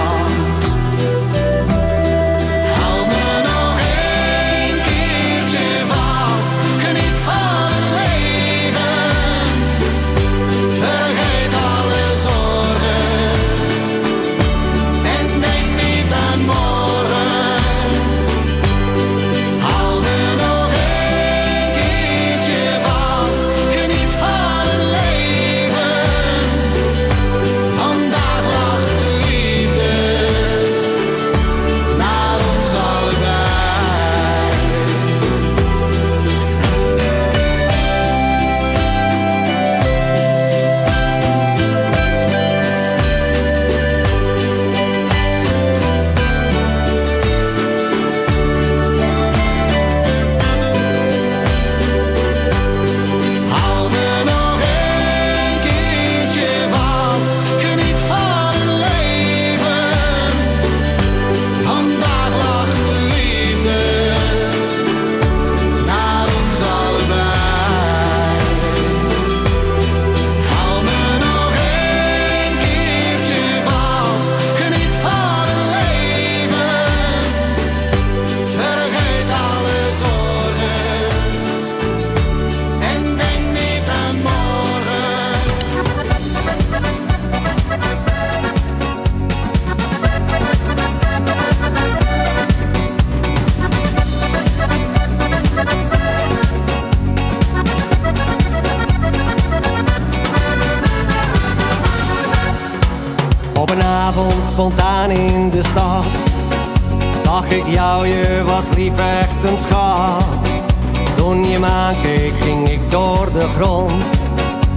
Door 112.95 113.31
de 113.33 113.47
grond 113.47 114.03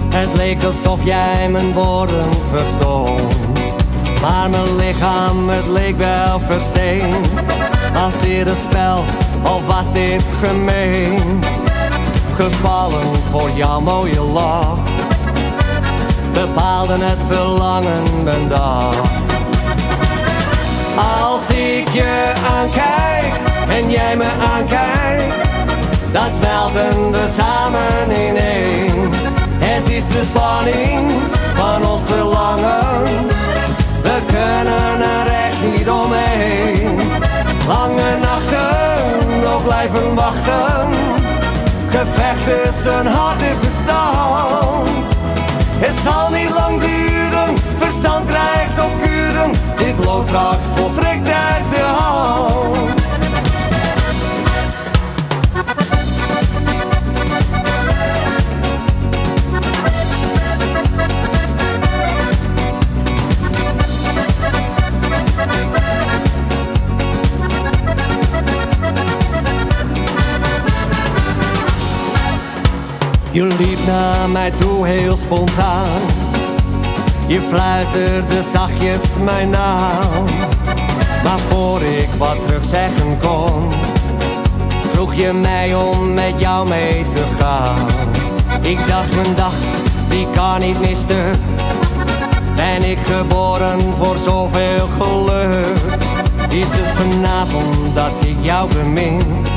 Het 0.09 0.29
leek 0.35 0.63
alsof 0.63 1.03
jij 1.03 1.49
mijn 1.49 1.73
woorden 1.73 2.29
verstond 2.51 3.21
Maar 4.21 4.49
mijn 4.49 4.75
lichaam, 4.75 5.49
het 5.49 5.67
leek 5.67 5.97
wel 5.97 6.39
versteend 6.39 7.27
Was 7.93 8.13
dit 8.21 8.47
een 8.47 8.55
spel 8.69 9.03
of 9.43 9.65
was 9.65 9.93
dit 9.93 10.23
gemeen? 10.41 11.43
Gevallen 12.33 13.07
voor 13.31 13.49
jouw 13.55 13.79
mooie 13.79 14.21
lach 14.21 14.77
bepaalde 16.33 16.93
het 16.99 17.19
verlangen 17.27 18.23
mijn 18.23 18.47
dag. 18.47 18.95
Als 21.23 21.49
ik 21.49 21.89
je 21.89 22.33
aankijk 22.57 23.33
en 23.69 23.89
jij 23.89 24.17
me 24.17 24.27
aankijkt, 24.53 25.49
dan 26.11 26.31
smelten 26.31 27.11
we 27.11 27.25
samen 27.37 28.11
in 28.11 28.37
één. 28.37 29.11
Het 29.59 29.89
is 29.89 30.07
de 30.07 30.23
spanning 30.29 31.11
van 31.55 31.85
ons 31.89 32.05
verlangen, 32.05 33.27
we 34.01 34.17
kunnen 34.25 34.95
er 35.17 35.27
echt 35.47 35.77
niet 35.77 35.89
omheen. 35.89 36.99
Lange 37.67 38.17
nachten 38.21 39.41
nog 39.43 39.63
blijven 39.63 40.15
wachten, 40.15 40.89
gevechten 41.87 42.73
zijn 42.83 43.07
hart 43.07 43.41
en 43.41 43.57
verstand. 43.61 44.89
Het 45.77 45.95
zal 46.03 46.29
niet 46.29 46.49
lang 46.49 46.79
duren, 46.79 47.57
verstand 47.77 48.25
krijgt 48.25 48.79
op 48.85 48.99
straks 50.29 50.65
volstrekt 50.75 51.27
uit 51.27 51.69
de 51.69 51.81
hand. 51.81 52.98
Je 73.31 73.43
liep 73.43 73.85
naar 73.85 74.29
mij 74.29 74.51
toe 74.51 74.87
heel 74.87 75.17
spontaan. 75.17 76.01
Je 77.27 77.41
fluisterde 77.49 78.43
zachtjes 78.51 79.01
mijn 79.23 79.49
naam. 79.49 80.25
Maar 81.23 81.39
voor 81.49 81.81
ik 81.81 82.09
wat 82.17 82.45
terug 82.45 82.65
zeggen 82.65 83.17
kon, 83.19 83.71
vroeg 84.91 85.13
je 85.13 85.33
mij 85.33 85.75
om 85.75 86.13
met 86.13 86.33
jou 86.37 86.67
mee 86.67 87.05
te 87.13 87.23
gaan. 87.39 87.87
Ik 88.61 88.87
dacht 88.87 89.15
mijn 89.15 89.35
dag, 89.35 89.53
die 90.09 90.27
kan 90.35 90.59
niet 90.59 90.79
missen. 90.79 91.31
Ben 92.55 92.89
ik 92.89 92.97
geboren 92.97 93.79
voor 93.97 94.17
zoveel 94.17 94.87
geluk? 94.99 95.77
Is 96.49 96.69
het 96.71 96.95
vanavond 96.95 97.95
dat 97.95 98.11
ik 98.25 98.35
jou 98.41 98.73
bemin? 98.73 99.48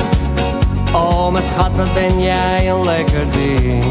Mijn 1.32 1.44
schat, 1.44 1.70
wat 1.76 1.94
ben 1.94 2.20
jij 2.20 2.70
een 2.70 2.84
lekker 2.84 3.30
ding. 3.30 3.84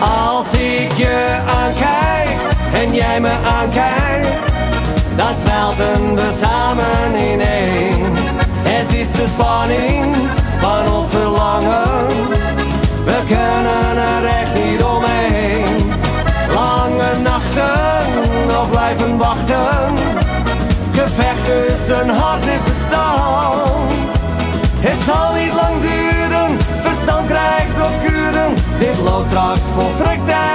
Als 0.00 0.52
ik 0.52 0.92
je 0.92 1.38
aankijk 1.46 2.38
en 2.72 2.94
jij 2.94 3.20
me 3.20 3.30
aankijkt, 3.30 4.52
dan 5.16 5.34
smelten 5.34 6.14
we 6.14 6.38
samen 6.40 7.14
in 7.14 7.40
één. 7.40 8.12
Het 8.62 8.92
is 8.92 9.12
de 9.12 9.26
spanning 9.32 9.93
straks 29.64 29.76
volstrekt 29.76 30.53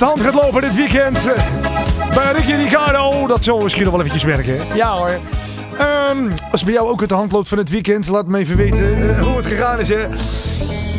de 0.00 0.06
hand 0.06 0.20
gaat 0.20 0.34
lopen 0.34 0.60
dit 0.60 0.74
weekend. 0.76 1.26
eh, 1.32 1.42
Bij 2.14 2.32
Ricky 2.32 2.52
Ricardo. 2.52 3.26
Dat 3.26 3.44
zal 3.44 3.58
misschien 3.60 3.82
nog 3.84 3.92
wel 3.92 4.00
eventjes 4.04 4.24
werken. 4.24 4.58
Ja 4.74 4.90
hoor. 4.96 5.18
Ehm, 5.78 6.28
als 6.30 6.60
het 6.60 6.64
bij 6.64 6.72
jou 6.72 6.88
ook 6.88 7.00
uit 7.00 7.08
de 7.08 7.14
hand 7.14 7.32
loopt 7.32 7.48
van 7.48 7.58
het 7.58 7.70
weekend, 7.70 8.08
laat 8.08 8.26
me 8.26 8.38
even 8.38 8.56
weten 8.56 9.16
eh, 9.16 9.22
hoe 9.22 9.36
het 9.36 9.46
gegaan 9.46 9.78
is. 9.80 9.88
Hè. 9.88 10.06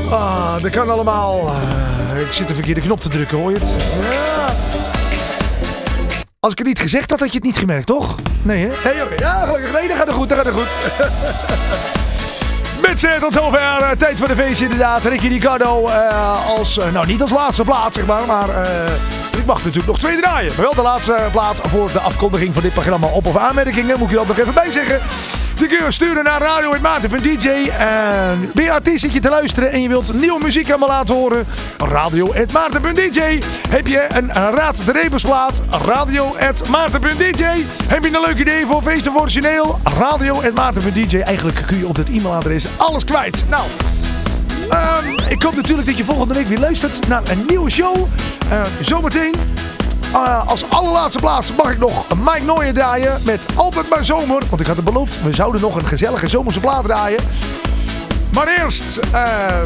Ah, 0.10 0.62
dat 0.62 0.72
kan 0.72 0.90
allemaal. 0.90 1.50
Ah, 1.50 2.20
ik 2.26 2.32
zit 2.32 2.48
de 2.48 2.54
verkeerde 2.54 2.82
knop 2.82 3.00
te 3.00 3.10
drukken, 3.10 3.38
hoor 3.38 3.52
je 3.52 3.58
het? 3.60 3.74
Ja. 4.02 4.46
Als 6.40 6.52
ik 6.52 6.58
het 6.58 6.68
niet 6.68 6.80
gezegd 6.80 7.10
had, 7.10 7.20
had 7.20 7.30
je 7.30 7.36
het 7.36 7.44
niet 7.46 7.58
gemerkt, 7.58 7.86
toch? 7.86 8.16
Nee, 8.42 8.68
hè? 8.70 8.90
Nee, 8.94 9.04
oké. 9.04 9.24
Ja, 9.24 9.46
gelukkig. 9.46 9.72
Nee, 9.74 9.88
dat 9.88 9.98
gaat 9.98 10.08
er 10.08 10.14
goed, 10.14 10.30
dat 10.30 10.38
gaat 10.38 10.48
er 10.48 10.54
goed. 10.54 10.68
Mensen, 12.92 13.20
tot 13.20 13.34
zover. 13.34 13.60
eh, 13.60 13.90
tijd 13.90 14.18
voor 14.20 14.28
de 14.28 14.36
feestje 14.36 14.64
inderdaad. 14.64 15.06
Ricky 15.06 15.28
Ricardo 15.28 15.88
eh, 15.88 16.48
als, 16.48 16.78
eh, 16.78 16.92
nou 16.92 17.06
niet 17.06 17.22
als 17.22 17.32
laatste 17.32 17.64
plaat 17.64 17.94
zeg 17.94 18.06
maar, 18.06 18.26
maar 18.26 18.50
eh, 18.50 18.92
ik 19.38 19.46
mag 19.46 19.58
natuurlijk 19.58 19.88
nog 19.88 19.98
twee 19.98 20.22
draaien. 20.22 20.52
Maar 20.56 20.66
wel 20.66 20.76
de 20.76 20.82
laatste 20.82 21.18
plaat 21.32 21.60
voor 21.70 21.92
de 21.92 22.00
afkondiging 22.00 22.54
van 22.54 22.62
dit 22.62 22.74
programma. 22.74 23.08
Op- 23.08 23.28
of 23.28 23.38
aanmerkingen, 23.38 24.00
moet 24.00 24.12
ik 24.12 24.20
er 24.20 24.28
nog 24.28 24.40
even 24.40 24.54
bij 24.54 24.72
zeggen. 24.72 25.00
Kun 25.68 25.86
je 25.86 25.92
sturen 25.92 26.24
naar 26.24 26.42
radio.maarten.dj. 26.42 27.70
En 27.78 28.52
je 28.54 28.72
artiest 28.72 29.00
zit 29.00 29.14
je 29.14 29.20
te 29.20 29.30
luisteren 29.30 29.72
en 29.72 29.82
je 29.82 29.88
wilt 29.88 30.14
nieuwe 30.14 30.44
muziek 30.44 30.68
me 30.68 30.86
laten 30.86 31.16
horen? 31.16 31.46
Radio.maarten.dj. 31.78 33.42
Heb 33.70 33.88
je 33.88 34.06
een 34.10 34.34
Raad 34.34 34.86
de 34.86 34.92
Rebusplaat? 34.92 35.62
Radio.maarten.dj. 35.86 37.44
Heb 37.88 38.04
je 38.04 38.16
een 38.16 38.22
leuk 38.26 38.38
idee 38.38 38.66
voor 38.66 38.82
feest 38.82 39.08
of 39.08 39.16
origineel? 39.16 39.80
Radio.maarten.dj. 39.98 41.20
Eigenlijk 41.20 41.64
kun 41.68 41.78
je 41.78 41.88
op 41.88 41.96
dat 41.96 42.10
e-mailadres 42.10 42.68
alles 42.78 43.06
kwijt. 43.06 43.46
Nou, 43.50 43.64
ehm, 44.72 45.30
ik 45.30 45.42
hoop 45.42 45.56
natuurlijk 45.56 45.88
dat 45.88 45.98
je 45.98 46.04
volgende 46.04 46.34
week 46.34 46.48
weer 46.48 46.60
luistert 46.60 47.08
naar 47.08 47.22
een 47.30 47.46
nieuwe 47.48 47.70
show. 47.70 47.96
Eh, 48.50 48.62
zometeen 48.82 49.34
eh, 50.14 50.48
als 50.48 50.70
allerlaatste 50.70 51.20
plaats 51.20 51.56
mag 51.56 51.72
ik 51.72 51.78
nog 51.80 52.06
Mike 52.18 52.44
Nooyen 52.46 52.74
draaien 52.74 53.22
met 53.26 53.46
Altijd 53.56 53.90
maar 53.90 54.06
Zomer. 54.06 54.44
Want 54.50 54.62
ik 54.62 54.68
had 54.68 54.76
het 54.76 54.86
beloofd, 54.86 55.24
we 55.24 55.34
zouden 55.34 55.62
nog 55.62 55.76
een 55.76 55.88
gezellige 55.88 56.28
zomerse 56.28 56.60
plaat 56.60 56.84
draaien. 56.84 57.20
Maar 58.34 58.48
eerst, 58.48 59.00
ehm, 59.12 59.66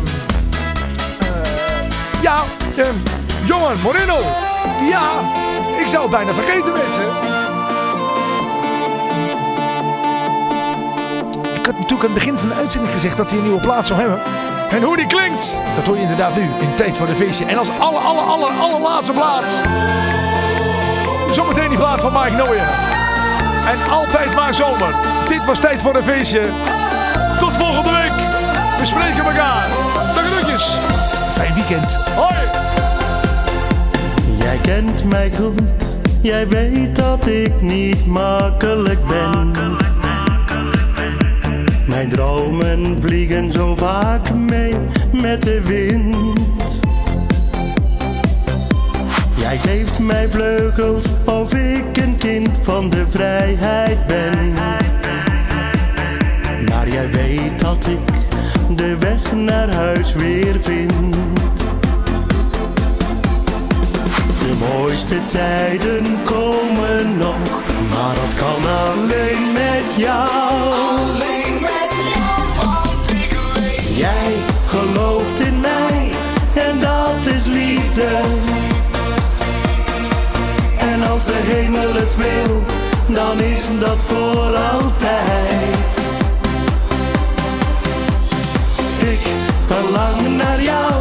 eh, 1.20 2.22
ja, 2.22 2.36
Johan 3.46 3.82
Moreno. 3.84 4.20
Ja, 4.90 5.12
ik 5.80 5.88
zou 5.88 6.02
het 6.02 6.12
bijna 6.12 6.34
vergeten 6.34 6.72
mensen. 6.72 7.06
Ik 11.60 11.66
had 11.66 11.80
natuurlijk 11.80 12.10
aan 12.10 12.14
het 12.14 12.14
begin 12.14 12.38
van 12.38 12.48
de 12.48 12.56
uitzending 12.56 12.94
gezegd 12.94 13.18
dat 13.18 13.30
hij 13.30 13.38
een 13.40 13.46
nieuwe 13.46 13.62
plaat 13.62 13.88
zou 13.88 14.00
hebben. 14.00 14.20
En 14.70 14.84
hoe 14.84 14.96
die 14.96 15.08
klinkt, 15.08 15.58
dat 15.76 15.88
hoor 15.88 15.96
je 15.96 16.02
inderdaad 16.02 16.36
nu 16.36 16.42
in 16.42 16.76
Tijd 16.76 16.98
voor 16.98 17.08
de 17.08 17.16
Feestje. 17.16 17.46
En 17.46 17.58
als 17.58 17.70
aller, 17.80 18.02
aller, 18.02 18.24
aller, 18.24 18.50
allerlaatste 18.60 19.12
plaat. 19.12 19.60
Zometeen 21.32 21.70
die 21.70 21.78
plaat 21.78 22.02
van 22.02 22.14
Mike 22.14 22.36
Nooyen. 22.36 22.68
En 23.68 23.92
altijd 23.92 24.36
maar 24.36 24.54
zomer. 24.54 24.96
Dit 25.28 25.46
was 25.46 25.60
Tijd 25.60 25.82
voor 25.82 25.96
een 25.96 26.04
feestje. 26.04 26.42
Tot 27.40 27.56
volgende 27.56 27.92
week. 27.92 28.14
We 28.80 28.86
spreken 28.86 29.26
elkaar. 29.26 29.68
Dag. 30.16 30.34
Fijn 31.34 31.54
weekend. 31.54 32.00
Hoi. 32.16 32.50
Jij 34.38 34.58
kent 34.58 35.04
mij 35.04 35.32
goed, 35.38 35.98
jij 36.22 36.48
weet 36.48 36.96
dat 36.96 37.28
ik 37.28 37.62
niet 37.62 38.06
makkelijk 38.06 39.06
ben. 39.08 39.95
Mijn 41.86 42.10
dromen 42.10 42.98
vliegen 43.02 43.52
zo 43.52 43.76
vaak 43.76 44.34
mee 44.34 44.76
met 45.12 45.42
de 45.42 45.62
wind. 45.62 46.80
Jij 49.36 49.58
geeft 49.58 50.00
mij 50.00 50.30
vleugels 50.30 51.14
of 51.26 51.54
ik 51.54 51.98
een 51.98 52.18
kind 52.18 52.50
van 52.62 52.90
de 52.90 53.06
vrijheid 53.10 54.08
ben. 54.08 54.54
Maar 56.70 56.88
jij 56.88 57.12
weet 57.12 57.60
dat 57.60 57.88
ik 57.88 58.14
de 58.78 58.98
weg 59.00 59.34
naar 59.34 59.74
huis 59.74 60.14
weer 60.14 60.56
vind. 60.62 61.14
De 64.40 64.54
mooiste 64.60 65.18
tijden 65.26 66.18
komen 66.24 67.18
nog, 67.18 67.64
maar 67.90 68.16
dat 68.16 68.34
kan 68.34 68.72
alleen 68.92 69.54
met 69.54 69.96
jou. 69.98 71.15
Hemel 81.46 81.94
het 81.94 82.16
wil, 82.16 82.64
dan 83.16 83.42
is 83.42 83.80
dat 83.80 83.98
voor 84.04 84.56
altijd. 84.74 85.94
Ik 89.00 89.20
verlang 89.66 90.38
naar 90.38 90.62
jou, 90.62 90.94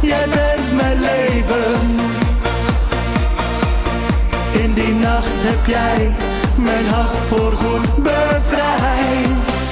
jij 0.00 0.26
bent 0.34 0.74
mijn 0.74 1.00
leven. 1.00 1.80
In 4.52 4.72
die 4.72 4.94
nacht 4.94 5.38
heb 5.48 5.66
jij 5.66 6.14
mijn 6.56 6.86
hart 6.88 7.16
voorgoed 7.26 7.96
bevrijd. 7.96 9.64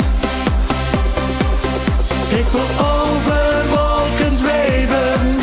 Ik 2.29 2.47
wil 2.53 2.85
over 2.85 3.63
wolken 3.75 4.39
zweven, 4.39 5.37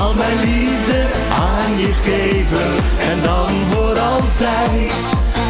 al 0.00 0.14
mijn 0.14 0.38
liefde 0.40 0.91
geven. 1.92 2.70
En 2.98 3.22
dan 3.22 3.48
voor 3.70 3.98
altijd, 3.98 4.92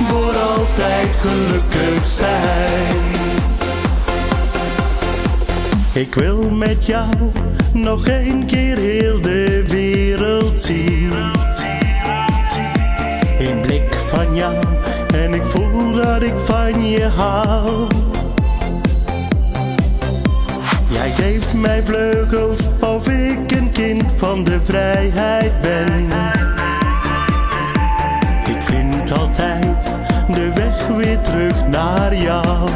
voor 0.07 0.35
altijd 0.35 1.17
gelukkig 1.17 2.05
zijn. 2.05 3.13
Ik 5.93 6.15
wil 6.15 6.51
met 6.51 6.87
jou 6.87 7.09
nog 7.73 8.09
een 8.09 8.47
keer 8.47 8.77
heel 8.77 9.21
de 9.21 9.65
wereld 9.69 10.61
zien. 10.61 11.13
Een 13.39 13.61
blik 13.61 13.95
van 13.95 14.35
jou 14.35 14.57
en 15.15 15.35
ik 15.35 15.47
voel 15.47 15.93
dat 15.93 16.23
ik 16.23 16.35
van 16.45 16.85
je 16.85 17.05
hou. 17.05 17.89
Geeft 21.33 21.55
mij 21.55 21.83
vleugels 21.85 22.69
of 22.81 23.09
ik 23.09 23.53
een 23.53 23.73
kind 23.73 24.05
van 24.17 24.45
de 24.45 24.61
vrijheid 24.63 25.61
ben. 25.61 26.09
Ik 28.45 28.63
vind 28.63 29.13
altijd 29.13 29.97
de 30.29 30.53
weg 30.55 30.87
weer 30.87 31.21
terug 31.21 31.67
naar 31.67 32.15
jou. 32.15 32.69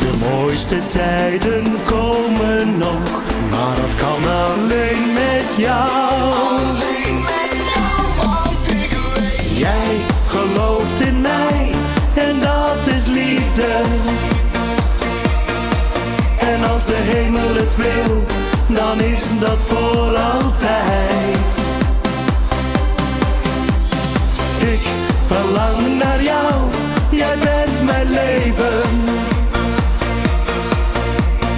De 0.00 0.12
mooiste 0.30 0.86
tijden 0.86 1.64
komen 1.86 2.78
nog, 2.78 3.22
maar 3.50 3.76
dat 3.76 3.94
kan 3.94 4.32
alleen 4.32 5.12
met 5.12 5.56
jou. 5.56 6.32
Alleen 6.48 7.14
met 7.14 7.58
jou, 7.74 8.06
want 8.16 8.68
ik 8.68 8.98
weet. 9.14 9.58
Jij 9.58 9.96
gelooft 10.26 11.00
in 11.00 11.20
mij 11.20 11.70
en 12.14 12.40
dat 12.40 12.86
is 12.86 13.06
liefde. 13.06 13.66
Als 16.78 16.86
de 16.86 16.96
hemel 16.96 17.54
het 17.54 17.76
wil, 17.76 18.24
dan 18.66 19.00
is 19.00 19.24
dat 19.40 19.58
voor 19.66 20.16
altijd. 20.16 21.54
Ik 24.58 24.80
verlang 25.26 25.98
naar 25.98 26.22
jou, 26.22 26.52
jij 27.10 27.36
bent 27.38 27.84
mijn 27.84 28.10
leven. 28.10 28.82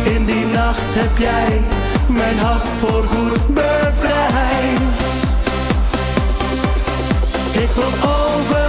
In 0.05 0.25
die 0.25 0.47
nacht 0.47 0.95
heb 0.95 1.19
jij 1.19 1.61
mijn 2.07 2.39
hart 2.39 2.69
voorgoed 2.79 3.47
bevrijd. 3.55 4.81
Ik 7.53 7.71
wil 7.75 8.09
over 8.09 8.60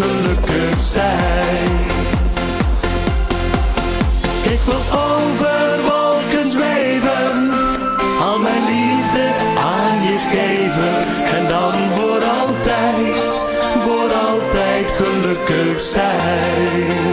gelukkig 0.00 0.80
zijn. 0.80 1.70
Ik 4.42 4.60
wil 4.64 4.98
over 4.98 5.68
wolken 5.88 6.50
zweven, 6.50 7.50
al 8.20 8.38
mijn 8.38 8.64
liefde 8.64 9.32
aan 9.58 10.02
je 10.02 10.18
geven. 10.32 10.94
En 11.36 11.48
dan 11.48 11.72
voor 11.96 12.24
altijd, 12.24 13.26
voor 13.82 14.12
altijd 14.28 14.90
gelukkig 14.90 15.80
zijn. 15.80 17.09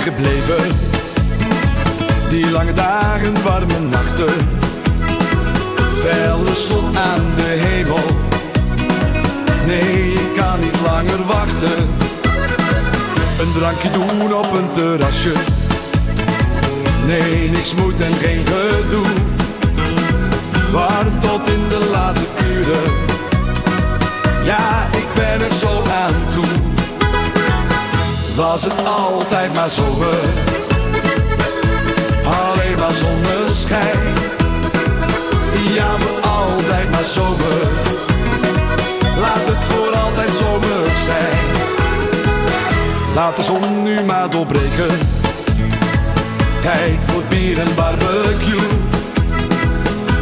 Gebleven? 0.00 0.76
Die 2.28 2.50
lange 2.50 2.72
dagen, 2.72 3.42
warme 3.42 3.78
nachten. 3.78 4.34
Felle 5.98 6.54
zon 6.54 6.98
aan 6.98 7.24
de 7.36 7.42
hemel. 7.42 8.04
Nee, 9.66 10.12
ik 10.12 10.34
kan 10.36 10.60
niet 10.60 10.80
langer 10.84 11.26
wachten. 11.26 11.88
Een 13.40 13.52
drankje 13.52 13.90
doen 13.90 14.34
op 14.34 14.52
een 14.52 14.70
terrasje. 14.70 15.32
Nee, 17.06 17.50
niks 17.50 17.74
moet 17.74 18.00
en 18.00 18.14
geen 18.14 18.46
gedoe. 18.46 19.06
Warm 20.72 21.20
tot 21.20 21.48
in 21.48 21.68
de 21.68 21.88
late 21.92 22.20
uren. 22.46 22.92
Ja, 24.44 24.88
ik 24.90 25.06
ben 25.14 25.48
er 25.48 25.54
zo 25.54 25.82
aan 25.82 26.14
toe. 26.32 26.63
Was 28.34 28.62
het 28.62 28.72
altijd 28.86 29.54
maar 29.54 29.70
zomer, 29.70 30.18
alleen 32.24 32.78
maar 32.78 32.92
zonneschijn. 32.92 34.14
Ja, 35.74 35.98
voor 35.98 36.30
altijd 36.30 36.90
maar 36.90 37.04
zomer, 37.04 37.62
laat 39.20 39.46
het 39.46 39.64
voor 39.64 39.96
altijd 39.96 40.30
zomer 40.30 40.86
zijn. 41.04 41.38
Laat 43.14 43.36
de 43.36 43.42
zon 43.42 43.82
nu 43.82 44.02
maar 44.02 44.30
doorbreken, 44.30 44.98
tijd 46.62 47.04
voor 47.04 47.22
bier 47.28 47.58
en 47.58 47.74
barbecue. 47.74 48.68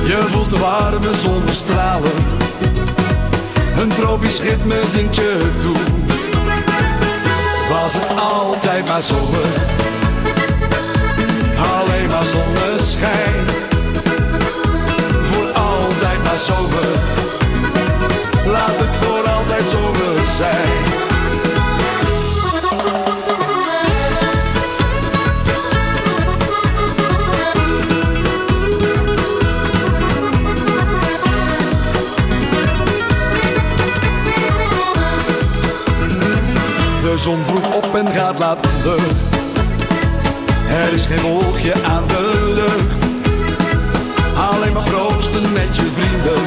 Je 0.05 0.25
voelt 0.29 0.51
de 0.51 0.59
warme 0.59 1.15
zonnestralen, 1.15 2.13
een 3.77 3.89
tropisch 3.89 4.41
ritme 4.41 4.81
zingt 4.91 5.17
je 5.17 5.51
toe 5.61 6.02
was 7.73 7.95
het 7.95 8.21
altijd 8.21 8.89
maar 8.89 9.03
zomer. 9.03 9.47
Alleen 11.77 12.07
maar 12.07 12.25
zonneschijn. 12.25 13.47
Voor 15.23 15.53
altijd 15.53 16.23
maar 16.25 16.39
zomer. 16.39 16.91
Laat 18.47 18.79
het 18.79 18.95
voor 19.01 19.31
altijd 19.31 19.69
zomer 19.69 20.19
zijn. 20.37 20.72
Zon 37.23 37.45
vroeg 37.45 37.75
op 37.75 37.95
en 37.97 38.13
gaat 38.13 38.39
laat 38.39 38.67
onder. 38.67 39.01
Er 40.71 40.93
is 40.93 41.07
geen 41.07 41.21
wolkje 41.21 41.75
aan 41.85 42.07
de 42.07 42.53
lucht. 42.55 43.15
Alleen 44.51 44.73
maar 44.73 44.83
proosten 44.83 45.53
met 45.53 45.77
je 45.77 45.91
vrienden. 45.93 46.43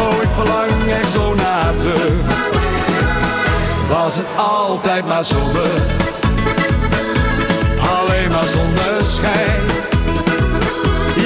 Oh, 0.00 0.22
ik 0.22 0.30
verlang 0.30 0.92
echt 0.92 1.10
zo 1.10 1.34
naar 1.34 1.74
terug. 1.76 2.24
Was 3.88 4.16
het 4.16 4.26
altijd 4.36 5.06
maar 5.06 5.24
zomer. 5.24 5.70
Alleen 7.98 8.30
maar 8.30 8.48
zonneschijn. 8.48 9.62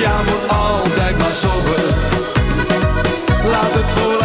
Ja, 0.01 0.23
voor 0.25 0.57
altijd 0.57 1.19
maar 1.19 1.35
zomer. 1.35 1.85
Laat 3.51 3.75
het 3.75 3.91
voor 3.95 4.16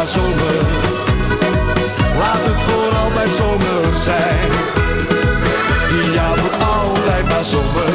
na 0.00 0.06
zomer. 0.06 0.56
Laat 2.18 2.46
het 2.46 2.60
voor 2.60 2.94
altijd 2.96 3.28
zomer 3.36 3.96
zijn. 3.96 4.50
Ja, 6.12 6.34
voor 6.36 6.66
altijd 6.66 7.28
maar 7.28 7.44
zomer. 7.44 7.89